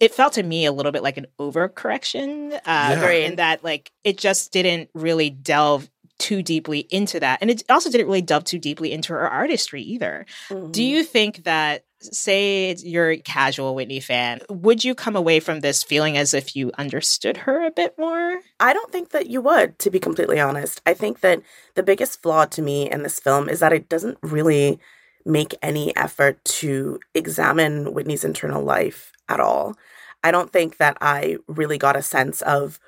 it 0.00 0.12
felt 0.12 0.32
to 0.32 0.42
me 0.42 0.66
a 0.66 0.72
little 0.72 0.92
bit 0.92 1.02
like 1.02 1.16
an 1.16 1.26
overcorrection 1.40 2.52
uh 2.52 2.58
yeah. 2.66 3.10
in 3.10 3.36
that 3.36 3.64
like 3.64 3.90
it 4.04 4.18
just 4.18 4.52
didn't 4.52 4.90
really 4.94 5.30
delve 5.30 5.88
too 6.22 6.40
deeply 6.40 6.80
into 6.90 7.18
that. 7.18 7.38
And 7.40 7.50
it 7.50 7.64
also 7.68 7.90
didn't 7.90 8.06
really 8.06 8.22
delve 8.22 8.44
too 8.44 8.58
deeply 8.60 8.92
into 8.92 9.12
her 9.12 9.28
artistry 9.28 9.82
either. 9.82 10.24
Mm-hmm. 10.48 10.70
Do 10.70 10.84
you 10.84 11.02
think 11.02 11.44
that, 11.44 11.84
say 12.02 12.74
you're 12.78 13.10
a 13.10 13.16
casual 13.18 13.74
Whitney 13.74 14.00
fan, 14.00 14.40
would 14.48 14.84
you 14.84 14.94
come 14.94 15.16
away 15.16 15.40
from 15.40 15.60
this 15.60 15.82
feeling 15.82 16.16
as 16.16 16.34
if 16.34 16.56
you 16.56 16.72
understood 16.78 17.38
her 17.38 17.64
a 17.64 17.70
bit 17.70 17.94
more? 17.98 18.40
I 18.60 18.72
don't 18.72 18.92
think 18.92 19.10
that 19.10 19.28
you 19.28 19.40
would, 19.42 19.78
to 19.80 19.90
be 19.90 19.98
completely 19.98 20.40
honest. 20.40 20.80
I 20.86 20.94
think 20.94 21.20
that 21.20 21.42
the 21.74 21.82
biggest 21.82 22.22
flaw 22.22 22.44
to 22.46 22.62
me 22.62 22.90
in 22.90 23.02
this 23.02 23.20
film 23.20 23.48
is 23.48 23.60
that 23.60 23.72
it 23.72 23.88
doesn't 23.88 24.18
really 24.22 24.80
make 25.24 25.54
any 25.62 25.94
effort 25.96 26.44
to 26.44 26.98
examine 27.14 27.94
Whitney's 27.94 28.24
internal 28.24 28.62
life 28.62 29.12
at 29.28 29.40
all. 29.40 29.74
I 30.24 30.30
don't 30.30 30.52
think 30.52 30.76
that 30.78 30.98
I 31.00 31.38
really 31.46 31.78
got 31.78 31.96
a 31.96 32.02
sense 32.02 32.42
of 32.42 32.78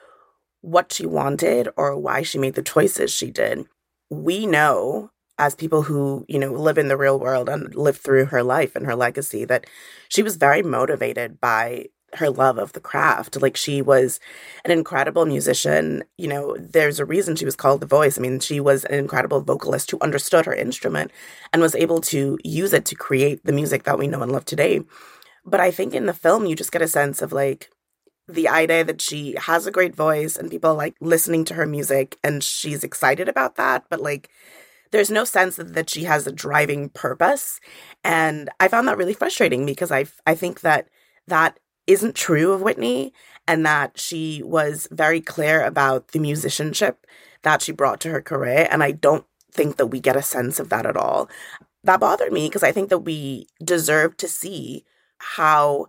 what 0.61 0.93
she 0.93 1.07
wanted 1.07 1.69
or 1.77 1.97
why 1.99 2.23
she 2.23 2.39
made 2.39 2.55
the 2.55 2.63
choices 2.63 3.13
she 3.13 3.31
did. 3.31 3.67
We 4.11 4.47
know 4.47 5.11
as 5.39 5.55
people 5.55 5.83
who, 5.83 6.25
you 6.29 6.39
know, 6.39 6.53
live 6.53 6.79
in 6.79 6.89
the 6.89 6.97
real 6.97 7.19
world 7.19 7.49
and 7.49 7.75
live 7.75 7.97
through 7.97 8.27
her 8.27 8.43
life 8.43 8.77
and 8.77 8.87
her 8.87 8.95
legacy 8.95 9.45
that 9.45 9.67
she 10.09 10.23
was 10.23 10.37
very 10.37 10.63
motivated 10.63 11.41
by 11.41 11.87
her 12.15 12.31
love 12.31 12.59
of 12.59 12.73
the 12.73 12.81
craft. 12.81 13.41
Like 13.41 13.57
she 13.57 13.83
was 13.83 14.21
an 14.65 14.71
incredible 14.71 15.27
musician. 15.27 16.05
You 16.17 16.29
know, 16.29 16.57
there's 16.59 17.01
a 17.01 17.05
reason 17.05 17.37
she 17.37 17.45
was 17.45 17.57
called 17.57 17.81
the 17.81 17.87
voice. 17.87 18.19
I 18.19 18.23
mean, 18.23 18.41
she 18.41 18.61
was 18.61 18.85
an 18.85 18.99
incredible 18.99 19.41
vocalist 19.41 19.91
who 19.91 19.99
understood 20.01 20.47
her 20.47 20.55
instrument 20.55 21.11
and 21.53 21.61
was 21.61 21.75
able 21.75 22.01
to 22.03 22.39
use 22.45 22.73
it 22.73 22.85
to 22.87 22.95
create 22.95 23.45
the 23.45 23.53
music 23.53 23.85
that 23.85 23.99
we 23.99 24.07
know 24.07 24.23
and 24.23 24.33
love 24.33 24.45
today. 24.45 24.83
But 25.45 25.61
I 25.61 25.71
think 25.71 25.95
in 25.95 26.07
the 26.07 26.15
film, 26.15 26.47
you 26.47 26.57
just 26.57 26.73
get 26.73 26.83
a 26.83 26.89
sense 26.89 27.21
of 27.21 27.33
like 27.33 27.71
the 28.27 28.49
idea 28.49 28.85
that 28.85 29.03
she 29.03 29.35
has 29.39 29.67
a 29.67 29.71
great 29.71 29.95
voice 29.95 30.37
and 30.37 30.51
people 30.51 30.75
like 30.75 30.95
listening 31.01 31.45
to 31.45 31.55
her 31.55 31.67
music 31.67 32.17
and 32.25 32.43
she's 32.43 32.83
excited 32.83 33.29
about 33.29 33.57
that. 33.57 33.85
But 33.91 34.01
like, 34.01 34.31
there's 34.95 35.11
no 35.11 35.25
sense 35.25 35.57
that, 35.57 35.91
she 35.91 36.05
has 36.05 36.25
a 36.25 36.33
driving 36.33 36.89
purpose. 36.89 37.59
And 38.05 38.49
I 38.61 38.69
found 38.69 38.87
that 38.87 38.97
really 38.97 39.13
frustrating 39.13 39.67
because 39.67 39.91
I, 39.91 40.07
I 40.25 40.37
think 40.37 40.61
that 40.61 40.89
that 41.27 41.59
isn't 41.89 42.15
true 42.15 42.53
of 42.53 42.63
Whitney 42.63 43.13
and 43.49 43.67
that 43.67 43.99
she 43.99 44.41
was 44.45 44.87
very 44.93 45.21
clear 45.21 45.65
about 45.65 46.09
the 46.09 46.21
musicianship 46.21 47.07
that 47.43 47.61
she 47.61 47.73
brought 47.73 48.01
to 48.03 48.11
her 48.11 48.23
career. 48.23 48.69
And 48.71 48.85
I 48.85 48.93
don't 48.93 49.27
think 49.51 49.79
that 49.79 49.89
we 49.89 49.99
get 49.99 50.15
a 50.15 50.23
sense 50.23 50.61
of 50.61 50.69
that 50.69 50.87
at 50.87 50.97
all. 50.97 51.29
That 51.83 51.99
bothered 51.99 52.33
me 52.33 52.47
because 52.47 52.63
I 52.63 52.71
think 52.71 52.89
that 52.91 53.01
we 53.01 53.49
deserve 53.65 54.17
to 54.19 54.29
see 54.29 54.85
how 55.19 55.89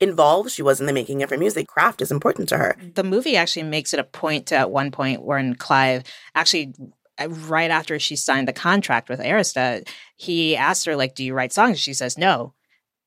involved 0.00 0.50
she 0.50 0.62
was 0.62 0.80
in 0.80 0.86
the 0.86 0.92
making 0.92 1.22
of 1.22 1.30
her 1.30 1.38
music. 1.38 1.66
Craft 1.66 2.00
is 2.00 2.10
important 2.10 2.48
to 2.48 2.56
her. 2.56 2.76
The 2.94 3.04
movie 3.04 3.36
actually 3.36 3.64
makes 3.64 3.92
it 3.92 4.00
a 4.00 4.04
point 4.04 4.46
to, 4.46 4.56
at 4.56 4.70
one 4.70 4.90
point 4.90 5.22
when 5.22 5.54
Clive 5.54 6.04
actually 6.34 6.72
Uh, 7.18 7.28
right 7.28 7.70
after 7.70 7.98
she 7.98 8.16
signed 8.16 8.48
the 8.48 8.52
contract 8.52 9.08
with 9.08 9.20
Arista, 9.20 9.86
he 10.16 10.56
asked 10.56 10.86
her 10.86 10.96
like, 10.96 11.14
"Do 11.14 11.24
you 11.24 11.34
write 11.34 11.52
songs?" 11.52 11.78
She 11.80 11.94
says, 11.94 12.18
"No." 12.18 12.54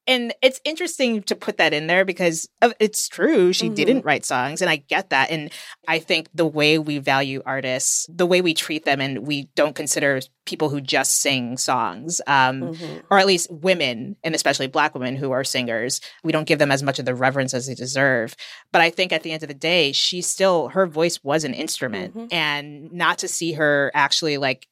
And 0.08 0.34
it's 0.42 0.60
interesting 0.66 1.22
to 1.24 1.36
put 1.36 1.58
that 1.58 1.74
in 1.74 1.88
there 1.88 2.06
because 2.06 2.48
it's 2.80 3.08
true 3.08 3.54
she 3.54 3.66
mm-hmm. 3.66 3.76
didn't 3.76 4.06
write 4.06 4.26
songs 4.26 4.62
and 4.62 4.70
i 4.70 4.76
get 4.76 5.10
that 5.10 5.30
and 5.30 5.52
i 5.88 6.00
think 6.00 6.28
the 6.34 6.46
way 6.46 6.78
we 6.78 6.98
value 6.98 7.42
artists 7.46 8.06
the 8.10 8.26
way 8.26 8.42
we 8.42 8.54
treat 8.54 8.86
them 8.86 9.00
and 9.00 9.26
we 9.28 9.44
don't 9.56 9.76
consider 9.76 10.20
people 10.46 10.70
who 10.70 10.82
just 10.82 11.20
sing 11.22 11.58
songs 11.58 12.20
um, 12.28 12.62
mm-hmm. 12.62 12.98
or 13.10 13.20
at 13.20 13.28
least 13.28 13.52
women 13.52 14.16
and 14.24 14.34
especially 14.34 14.68
black 14.68 14.94
women 14.96 15.16
who 15.16 15.32
are 15.32 15.44
singers 15.44 16.02
we 16.24 16.32
don't 16.32 16.48
give 16.48 16.60
them 16.60 16.72
as 16.72 16.84
much 16.84 17.00
of 17.00 17.06
the 17.06 17.16
reverence 17.16 17.54
as 17.54 17.68
they 17.68 17.76
deserve 17.76 18.36
but 18.72 18.82
i 18.82 18.90
think 18.90 19.12
at 19.12 19.24
the 19.24 19.32
end 19.32 19.44
of 19.44 19.50
the 19.50 19.54
day 19.54 19.92
she 19.92 20.22
still 20.22 20.70
her 20.70 20.88
voice 20.88 21.24
was 21.24 21.44
an 21.44 21.54
instrument 21.54 22.16
mm-hmm. 22.16 22.34
and 22.34 22.92
not 22.92 23.20
to 23.20 23.28
see 23.28 23.54
her 23.54 23.92
actually 23.94 24.38
like 24.38 24.68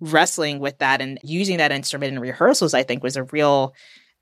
wrestling 0.00 0.58
with 0.58 0.78
that 0.78 1.00
and 1.00 1.18
using 1.22 1.56
that 1.56 1.72
instrument 1.72 2.12
in 2.12 2.20
rehearsals 2.20 2.74
i 2.74 2.82
think 2.82 3.02
was 3.02 3.16
a 3.16 3.24
real 3.24 3.72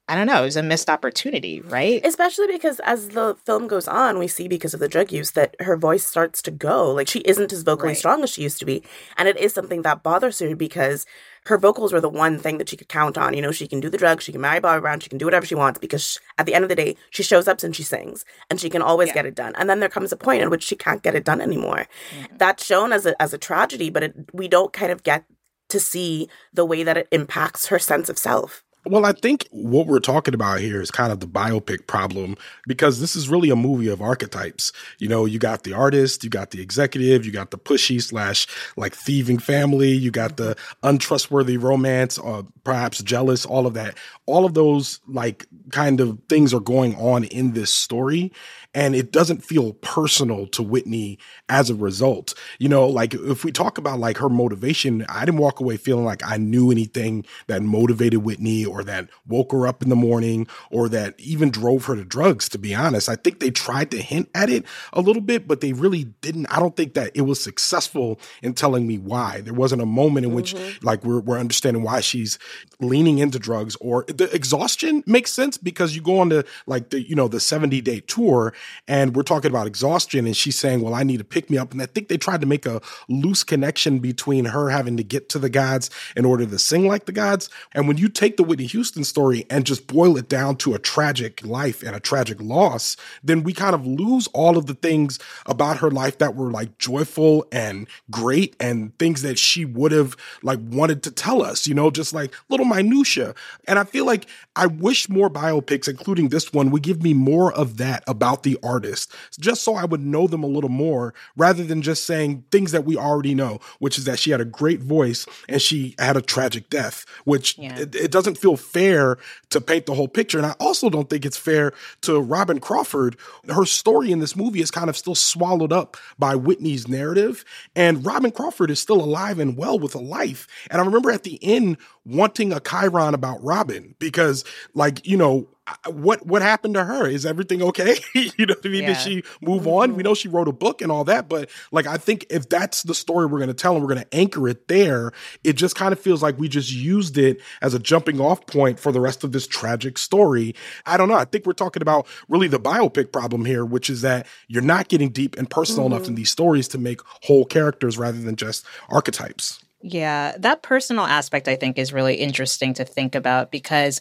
I 0.09 0.17
don't 0.17 0.27
know, 0.27 0.43
it 0.43 0.47
was 0.47 0.57
a 0.57 0.65
missed 0.65 0.91
opportunity, 0.91 1.61
right? 1.61 2.05
Especially 2.05 2.49
because 2.49 2.81
as 2.81 3.11
the 3.11 3.37
film 3.47 3.69
goes 3.69 3.87
on, 3.87 4.19
we 4.19 4.27
see 4.27 4.49
because 4.49 4.75
of 4.75 4.81
the 4.81 4.89
drug 4.89 5.13
use 5.13 5.31
that 5.33 5.55
her 5.61 5.77
voice 5.77 6.05
starts 6.05 6.43
to 6.43 6.51
go. 6.51 6.91
Like 6.91 7.09
she 7.09 7.21
isn't 7.21 7.53
as 7.53 7.63
vocally 7.63 7.91
right. 7.91 7.97
strong 7.97 8.23
as 8.25 8.31
she 8.31 8.43
used 8.43 8.59
to 8.59 8.65
be. 8.65 8.83
And 9.17 9.29
it 9.29 9.39
is 9.39 9.55
something 9.55 9.83
that 9.83 10.03
bothers 10.03 10.41
her 10.41 10.57
because 10.57 11.07
her 11.47 11.57
vocals 11.57 11.93
were 11.93 12.01
the 12.01 12.09
one 12.09 12.39
thing 12.39 12.59
that 12.59 12.69
she 12.69 12.77
could 12.77 12.89
count 12.89 13.17
on. 13.17 13.35
You 13.35 13.43
know, 13.43 13.53
she 13.53 13.69
can 13.69 13.79
do 13.79 13.89
the 13.89 13.97
drugs, 13.97 14.25
she 14.25 14.33
can 14.33 14.41
marry 14.41 14.59
Bobby 14.59 14.81
Brown, 14.81 14.99
she 14.99 15.09
can 15.09 15.19
do 15.19 15.25
whatever 15.25 15.47
she 15.47 15.55
wants 15.55 15.79
because 15.79 16.05
she, 16.05 16.19
at 16.37 16.47
the 16.47 16.55
end 16.55 16.65
of 16.65 16.69
the 16.69 16.77
day, 16.77 16.97
she 17.11 17.23
shows 17.23 17.47
up 17.47 17.63
and 17.63 17.75
she 17.75 17.85
sings 17.85 18.25
and 18.51 18.61
she 18.61 18.69
can 18.69 18.83
always 18.83 19.09
yeah. 19.09 19.15
get 19.15 19.27
it 19.27 19.37
done. 19.37 19.55
And 19.57 19.71
then 19.71 19.79
there 19.79 19.89
comes 19.89 20.11
a 20.11 20.17
point 20.17 20.43
in 20.43 20.51
which 20.51 20.65
she 20.65 20.75
can't 20.75 21.03
get 21.03 21.15
it 21.15 21.25
done 21.25 21.41
anymore. 21.41 21.87
Mm-hmm. 22.11 22.37
That's 22.39 22.67
shown 22.67 22.93
as 22.93 23.07
a, 23.07 23.21
as 23.23 23.33
a 23.33 23.39
tragedy, 23.39 23.89
but 23.89 24.03
it, 24.03 24.15
we 24.33 24.49
don't 24.49 24.73
kind 24.73 24.91
of 24.91 25.05
get 25.05 25.25
to 25.69 25.79
see 25.79 26.29
the 26.53 26.65
way 26.65 26.83
that 26.83 26.97
it 26.97 27.09
impacts 27.13 27.67
her 27.67 27.79
sense 27.79 28.09
of 28.09 28.19
self. 28.19 28.65
Well, 28.85 29.07
I 29.07 29.13
think 29.13 29.47
what 29.53 29.87
we're 29.87 30.01
talking 30.01 30.35
about 30.35 30.59
here 30.59 30.81
is 30.81 30.91
kind 30.91 31.13
of 31.13 31.21
the 31.21 31.27
biopic 31.29 31.87
problem 31.87 32.37
because 32.67 33.01
this 33.01 33.15
is 33.15 33.29
really 33.29 33.49
a 33.49 33.57
movie 33.57 33.87
of 33.87 34.03
archetypes. 34.03 34.73
You 34.99 35.09
know, 35.09 35.25
you 35.25 35.39
got 35.39 35.63
the 35.63 35.73
artist, 35.73 36.25
you 36.25 36.31
got 36.31 36.51
the 36.51 36.61
executive, 36.61 37.25
you 37.25 37.31
got 37.31 37.53
the 37.53 37.59
pushy 37.59 38.03
slash 38.03 38.49
like 38.77 38.97
thieving 38.97 39.39
family, 39.39 39.93
you 39.93 40.11
got 40.11 40.37
the 40.37 40.57
untrustworthy 40.83 41.57
romance, 41.57 42.19
or 42.19 42.39
uh, 42.39 42.43
perhaps 42.65 43.01
jealous, 43.05 43.47
all 43.47 43.69
of 43.69 43.75
that. 43.75 43.97
All 44.27 44.45
of 44.45 44.55
those 44.55 44.99
like 45.07 45.47
kind 45.71 46.01
of 46.01 46.19
things 46.29 46.53
are 46.53 46.61
going 46.61 46.97
on 46.97 47.23
in 47.25 47.53
this 47.53 47.73
story 47.73 48.33
and 48.75 48.95
it 48.95 49.13
doesn't 49.13 49.45
feel 49.45 49.75
personal 49.75 50.47
to 50.49 50.63
Whitney 50.63 51.19
as 51.49 51.69
a 51.69 51.75
result. 51.75 52.35
You 52.59 52.69
know, 52.69 52.87
like 52.87 53.15
if 53.15 53.45
we 53.45 53.53
talk 53.53 53.79
about 53.79 53.99
like 53.99 54.17
her 54.19 54.29
motivation, 54.29 55.05
I 55.09 55.25
didn't 55.25 55.41
walk 55.41 55.61
away 55.61 55.77
feeling 55.77 56.05
like 56.05 56.23
I 56.25 56.39
knew 56.39 56.71
anything 56.71 57.27
that 57.49 57.63
motivated 57.63 58.23
Whitney 58.23 58.65
or 58.73 58.85
that 58.85 59.09
woke 59.27 59.53
her 59.53 59.67
up 59.67 59.83
in 59.83 59.89
the 59.89 59.97
morning 59.97 60.47
or 60.71 60.89
that 60.89 61.15
even 61.19 61.51
drove 61.51 61.85
her 61.87 61.97
to 61.97 62.05
drugs, 62.05 62.49
to 62.51 62.59
be 62.59 62.75
honest. 62.75 63.09
I 63.09 63.17
think 63.17 63.41
they 63.41 63.51
tried 63.51 63.91
to 63.91 63.99
hint 63.99 64.29
at 64.35 64.51
it 64.51 64.65
a 64.93 65.01
little 65.01 65.23
bit, 65.23 65.47
but 65.47 65.61
they 65.61 65.73
really 65.73 66.05
didn't. 66.05 66.47
I 66.47 66.59
don't 66.59 66.77
think 66.77 66.95
that 66.95 67.13
it 67.15 67.23
was 67.23 67.43
successful 67.43 68.19
in 68.43 68.55
telling 68.55 68.87
me 68.87 68.99
why. 68.99 69.41
There 69.41 69.55
wasn't 69.55 69.83
a 69.83 69.87
moment 69.87 70.27
in 70.27 70.33
which 70.33 70.55
mm-hmm. 70.55 70.87
like 70.87 71.05
we're, 71.05 71.21
we're 71.21 71.39
understanding 71.39 71.83
why 71.83 72.01
she's 72.01 72.39
leaning 72.81 73.19
into 73.19 73.39
drugs 73.39 73.77
or 73.81 74.05
the 74.09 74.31
exhaustion 74.35 75.05
makes 75.07 75.33
sense 75.33 75.57
because 75.57 75.95
you 75.95 76.03
go 76.03 76.19
on 76.19 76.31
to 76.31 76.45
like 76.67 76.91
the, 76.91 77.03
you 77.03 77.15
know, 77.15 77.29
the 77.29 77.41
70 77.41 77.81
day 77.81 78.01
tour 78.01 78.55
and 78.89 79.15
we're 79.15 79.23
talking 79.23 79.51
about 79.51 79.67
exhaustion 79.67 80.27
and 80.27 80.37
she's 80.37 80.59
saying 80.59 80.81
well 80.81 80.95
i 80.95 81.03
need 81.03 81.19
to 81.19 81.25
pick 81.25 81.51
me 81.51 81.59
up 81.59 81.73
and 81.73 81.83
i 81.83 81.87
think 81.87 82.09
they 82.09 82.17
tried 82.17 82.41
to 82.41 82.47
make 82.47 82.67
a 82.67 82.81
loose 83.09 83.45
connection 83.45 83.99
between 83.99 84.47
her 84.47 84.71
having 84.71 84.97
to 84.97 85.05
get 85.05 85.29
to 85.29 85.39
the 85.39 85.51
gods 85.51 85.91
in 86.17 86.25
order 86.25 86.47
to 86.47 86.59
sing 86.59 86.87
like 86.87 87.07
the 87.07 87.13
gods 87.13 87.49
and 87.73 87.89
when 87.89 87.97
you 87.97 88.09
take 88.09 88.37
the 88.37 88.43
whitney 88.43 88.62
houston 88.65 89.05
story 89.05 89.45
and 89.51 89.65
just 89.65 89.87
boil 89.87 90.17
it 90.17 90.29
down 90.29 90.57
to 90.57 90.75
a 90.75 90.79
tragic 90.79 91.45
life 91.45 91.83
and 91.83 91.95
a 91.95 92.01
tragic 92.01 92.41
loss 92.41 92.97
then 93.23 93.43
we 93.43 93.53
kind 93.53 93.75
of 93.75 93.87
lose 93.87 94.27
all 94.29 94.57
of 94.57 94.67
the 94.67 94.75
things 94.75 95.19
about 95.47 95.79
her 95.79 95.91
life 95.91 96.19
that 96.19 96.35
were 96.35 96.51
like 96.51 96.79
joyful 96.79 97.47
and 97.53 97.87
great 98.11 98.57
and 98.61 98.97
things 98.99 99.23
that 99.23 99.39
she 99.39 99.65
would 99.65 99.93
have 99.93 100.17
like 100.43 100.59
wanted 100.63 101.03
to 101.03 101.11
tell 101.11 101.43
us 101.43 101.67
you 101.67 101.75
know 101.75 101.91
just 101.91 102.13
like 102.13 102.35
little 102.49 102.67
minutia 102.67 103.35
and 103.67 103.79
i 103.79 103.85
feel 103.85 104.07
like 104.07 104.27
i 104.57 104.67
wish 104.67 105.09
more 105.09 105.31
biopics 105.31 105.89
including 105.89 106.29
this 106.29 106.53
one 106.53 106.71
would 106.71 106.83
give 106.83 107.03
me 107.03 107.15
more 107.15 107.53
of 107.53 107.77
that 107.77 108.03
about 108.07 108.43
the 108.43 108.59
artist, 108.63 109.13
just 109.39 109.63
so 109.63 109.75
I 109.75 109.85
would 109.85 110.01
know 110.01 110.27
them 110.27 110.43
a 110.43 110.49
little 110.49 110.71
more 110.71 111.15
rather 111.37 111.63
than 111.65 111.83
just 111.83 112.05
saying 112.05 112.45
things 112.51 112.73
that 112.73 112.85
we 112.85 112.97
already 112.97 113.35
know, 113.35 113.61
which 113.79 113.99
is 113.99 114.05
that 114.05 114.19
she 114.19 114.31
had 114.31 114.41
a 114.41 114.45
great 114.45 114.81
voice 114.81 115.27
and 115.49 115.61
she 115.61 115.95
had 115.99 116.17
a 116.17 116.23
tragic 116.23 116.69
death, 116.71 117.05
which 117.25 117.59
yeah. 117.59 117.79
it, 117.79 117.95
it 117.95 118.11
doesn't 118.11 118.39
feel 118.39 118.52
fair 118.57 119.19
to 119.51 119.61
paint 119.61 119.87
the 119.87 119.95
whole 119.95 120.09
picture. 120.09 120.39
And 120.39 120.47
I 120.47 120.55
also 120.61 120.91
don't 120.91 121.09
think 121.09 121.25
it's 121.25 121.37
fair 121.37 121.73
to 122.03 122.21
Robin 122.21 122.59
Crawford. 122.59 123.17
Her 123.49 123.65
story 123.65 124.13
in 124.13 124.21
this 124.21 124.37
movie 124.37 124.61
is 124.61 124.71
kind 124.71 124.89
of 124.89 124.97
still 124.97 125.15
swallowed 125.15 125.73
up 125.73 125.97
by 126.19 126.35
Whitney's 126.35 126.89
narrative. 126.89 127.45
And 127.75 128.05
Robin 128.05 128.31
Crawford 128.31 128.71
is 128.71 128.81
still 128.81 129.03
alive 129.03 129.39
and 129.39 129.57
well 129.57 129.79
with 129.79 129.95
a 129.95 130.01
life. 130.01 130.47
And 130.71 130.81
I 130.81 130.85
remember 130.85 131.11
at 131.11 131.23
the 131.23 131.39
end 131.43 131.77
wanting 132.05 132.53
a 132.53 132.61
chyron 132.61 133.15
about 133.15 133.43
Robin 133.43 133.95
because, 133.99 134.45
like, 134.75 135.07
you 135.07 135.17
know, 135.17 135.49
what 135.87 136.27
what 136.27 136.43
happened 136.43 136.75
to 136.75 136.85
her? 136.85 137.07
Is 137.07 137.25
everything 137.25 137.63
okay? 137.63 137.97
you 138.15 138.47
know 138.47 138.55
what 138.55 138.67
I 138.67 138.69
mean? 138.69 138.83
Yeah. 138.83 138.89
Did 138.89 138.99
she 138.99 139.23
move 139.41 139.67
on? 139.67 139.89
Mm-hmm. 139.89 139.97
We 139.97 140.03
know 140.03 140.15
she 140.15 140.29
wrote 140.29 140.49
a 140.49 140.53
book 140.53 140.83
and 140.83 140.91
all 140.91 141.05
that, 141.05 141.29
but 141.29 141.49
like 141.71 141.87
I 141.87 141.97
think 141.97 142.27
if 142.31 142.49
that's 142.49 142.83
the 142.83 142.95
story 142.95 143.27
we're 143.27 143.39
going 143.39 143.49
to 143.49 143.55
tell 143.55 143.75
and 143.75 143.83
we're 143.83 143.95
going 143.95 144.05
to 144.05 144.15
anchor 144.15 144.49
it 144.49 144.67
there, 144.69 145.13
it 145.45 145.53
just 145.55 145.77
kind 145.77 145.93
of 145.93 146.01
feels 146.01 146.23
like 146.23 146.39
we 146.39 146.49
just 146.49 146.73
used 146.73 147.17
it 147.17 147.41
as 147.61 147.75
a 147.75 147.79
jumping 147.79 148.21
off 148.21 148.45
point 148.47 148.81
for 148.81 148.91
the 148.91 149.01
rest 149.01 149.23
of 149.23 149.33
this 149.33 149.47
tragic 149.47 149.99
story. 149.99 150.55
I 150.85 150.97
don't 150.97 151.09
know. 151.09 151.15
I 151.15 151.25
think 151.25 151.47
we're 151.47 151.53
talking 151.53 151.83
about 151.83 152.07
really 152.29 152.49
the 152.49 152.61
biopic 152.61 153.13
problem 153.13 153.45
here, 153.45 153.65
which 153.65 153.89
is 153.89 154.03
that 154.03 154.27
you're 154.49 154.63
not 154.63 154.89
getting 154.89 155.11
deep 155.11 155.37
and 155.39 155.49
personal 155.49 155.85
mm-hmm. 155.85 155.95
enough 155.95 156.09
in 156.09 156.17
these 156.17 156.31
stories 156.31 156.67
to 156.69 156.79
make 156.79 157.01
whole 157.23 157.45
characters 157.45 157.99
rather 157.99 158.19
than 158.19 158.35
just 158.35 158.67
archetypes. 158.89 159.63
Yeah, 159.83 160.37
that 160.39 160.63
personal 160.63 161.05
aspect 161.05 161.49
I 161.49 161.57
think 161.57 161.77
is 161.77 161.93
really 161.93 162.15
interesting 162.15 162.73
to 162.75 162.85
think 162.85 163.17
about 163.17 163.51
because 163.51 164.01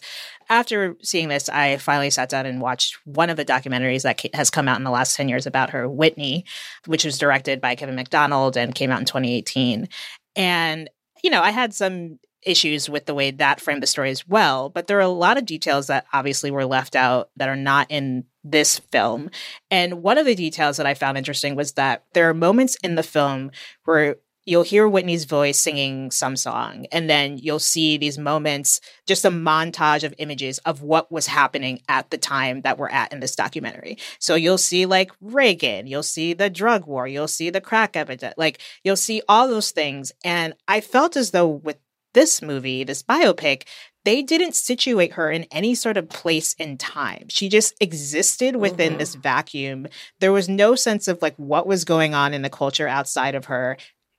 after 0.52 0.96
seeing 1.02 1.28
this, 1.28 1.48
I 1.48 1.78
finally 1.78 2.10
sat 2.10 2.28
down 2.28 2.44
and 2.44 2.60
watched 2.60 2.98
one 3.04 3.30
of 3.30 3.38
the 3.38 3.44
documentaries 3.44 4.02
that 4.02 4.20
has 4.34 4.50
come 4.50 4.68
out 4.68 4.76
in 4.76 4.84
the 4.84 4.90
last 4.90 5.16
10 5.16 5.28
years 5.28 5.46
about 5.46 5.70
her, 5.70 5.88
Whitney, 5.88 6.44
which 6.86 7.04
was 7.04 7.18
directed 7.18 7.60
by 7.60 7.74
Kevin 7.74 7.96
Macdonald 7.96 8.56
and 8.56 8.74
came 8.74 8.90
out 8.90 9.00
in 9.00 9.06
2018. 9.06 9.88
And, 10.36 10.90
you 11.24 11.30
know, 11.30 11.40
I 11.40 11.52
had 11.52 11.72
some 11.72 12.18
issues 12.42 12.90
with 12.90 13.06
the 13.06 13.14
way 13.14 13.30
that 13.30 13.60
framed 13.60 13.82
the 13.82 13.86
story 13.86 14.10
as 14.10 14.28
well, 14.28 14.68
but 14.68 14.88
there 14.88 14.98
are 14.98 15.00
a 15.00 15.08
lot 15.08 15.38
of 15.38 15.46
details 15.46 15.86
that 15.86 16.04
obviously 16.12 16.50
were 16.50 16.66
left 16.66 16.96
out 16.96 17.30
that 17.36 17.48
are 17.48 17.56
not 17.56 17.86
in 17.88 18.24
this 18.44 18.78
film. 18.78 19.30
And 19.70 20.02
one 20.02 20.18
of 20.18 20.26
the 20.26 20.34
details 20.34 20.76
that 20.76 20.86
I 20.86 20.92
found 20.92 21.16
interesting 21.16 21.54
was 21.54 21.72
that 21.72 22.04
there 22.12 22.28
are 22.28 22.34
moments 22.34 22.76
in 22.82 22.96
the 22.96 23.02
film 23.02 23.52
where 23.84 24.16
you'll 24.44 24.62
hear 24.62 24.88
Whitney's 24.88 25.24
voice 25.24 25.58
singing 25.58 26.10
some 26.10 26.36
song, 26.36 26.86
and 26.90 27.08
then 27.08 27.38
you'll 27.38 27.58
see 27.58 27.96
these 27.96 28.18
moments, 28.18 28.80
just 29.06 29.24
a 29.24 29.30
montage 29.30 30.04
of 30.04 30.14
images 30.18 30.58
of 30.58 30.82
what 30.82 31.10
was 31.12 31.26
happening 31.26 31.80
at 31.88 32.10
the 32.10 32.18
time 32.18 32.62
that 32.62 32.78
we're 32.78 32.88
at 32.88 33.12
in 33.12 33.20
this 33.20 33.36
documentary. 33.36 33.98
So 34.18 34.34
you'll 34.34 34.58
see 34.58 34.86
like 34.86 35.12
Reagan, 35.20 35.86
you'll 35.86 36.02
see 36.02 36.32
the 36.32 36.50
drug 36.50 36.86
war, 36.86 37.06
you'll 37.06 37.28
see 37.28 37.50
the 37.50 37.60
crack 37.60 37.96
epidemic, 37.96 38.36
like 38.36 38.58
you'll 38.82 38.96
see 38.96 39.22
all 39.28 39.48
those 39.48 39.70
things. 39.70 40.12
And 40.24 40.54
I 40.66 40.80
felt 40.80 41.16
as 41.16 41.30
though 41.30 41.48
with 41.48 41.78
this 42.14 42.42
movie, 42.42 42.84
this 42.84 43.02
biopic, 43.02 43.62
they 44.04 44.22
didn't 44.22 44.54
situate 44.54 45.12
her 45.12 45.30
in 45.30 45.44
any 45.44 45.74
sort 45.74 45.96
of 45.96 46.08
place 46.08 46.54
in 46.54 46.76
time. 46.76 47.26
She 47.28 47.48
just 47.48 47.74
existed 47.80 48.56
within 48.56 48.90
mm-hmm. 48.90 48.98
this 48.98 49.14
vacuum. 49.14 49.86
There 50.20 50.32
was 50.32 50.48
no 50.48 50.74
sense 50.74 51.06
of 51.06 51.22
like 51.22 51.36
what 51.36 51.66
was 51.66 51.84
going 51.84 52.14
on 52.14 52.34
in 52.34 52.42
the 52.42 52.50
culture 52.50 52.88
outside 52.88 53.34
of 53.34 53.46
her 53.46 53.76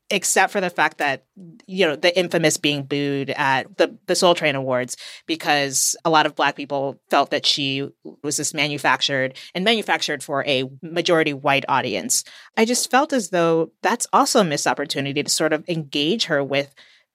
except 0.09 0.51
for 0.51 0.61
the 0.61 0.69
fact 0.69 0.97
that 0.97 1.25
you 1.65 1.85
know 1.85 1.95
the 1.95 2.17
infamous 2.17 2.57
being 2.57 2.83
booed 2.83 3.29
at 3.31 3.77
the 3.77 3.97
the 4.05 4.15
Soul 4.15 4.35
Train 4.35 4.55
Awards 4.55 4.97
because 5.25 5.95
a 6.05 6.09
lot 6.09 6.25
of 6.25 6.35
black 6.35 6.55
people 6.55 6.99
felt 7.09 7.31
that 7.31 7.45
she 7.45 7.89
was 8.21 8.37
this 8.37 8.53
manufactured 8.53 9.37
and 9.55 9.63
manufactured 9.65 10.23
for 10.23 10.45
a 10.45 10.69
majority 10.81 11.33
white 11.33 11.65
audience. 11.67 12.23
I 12.57 12.65
just 12.65 12.91
felt 12.91 13.13
as 13.13 13.29
though 13.29 13.71
that's 13.81 14.07
also 14.13 14.41
a 14.41 14.45
missed 14.45 14.67
opportunity 14.67 15.23
to 15.23 15.29
sort 15.29 15.53
of 15.53 15.63
engage 15.67 16.25
her 16.25 16.43
with 16.43 16.73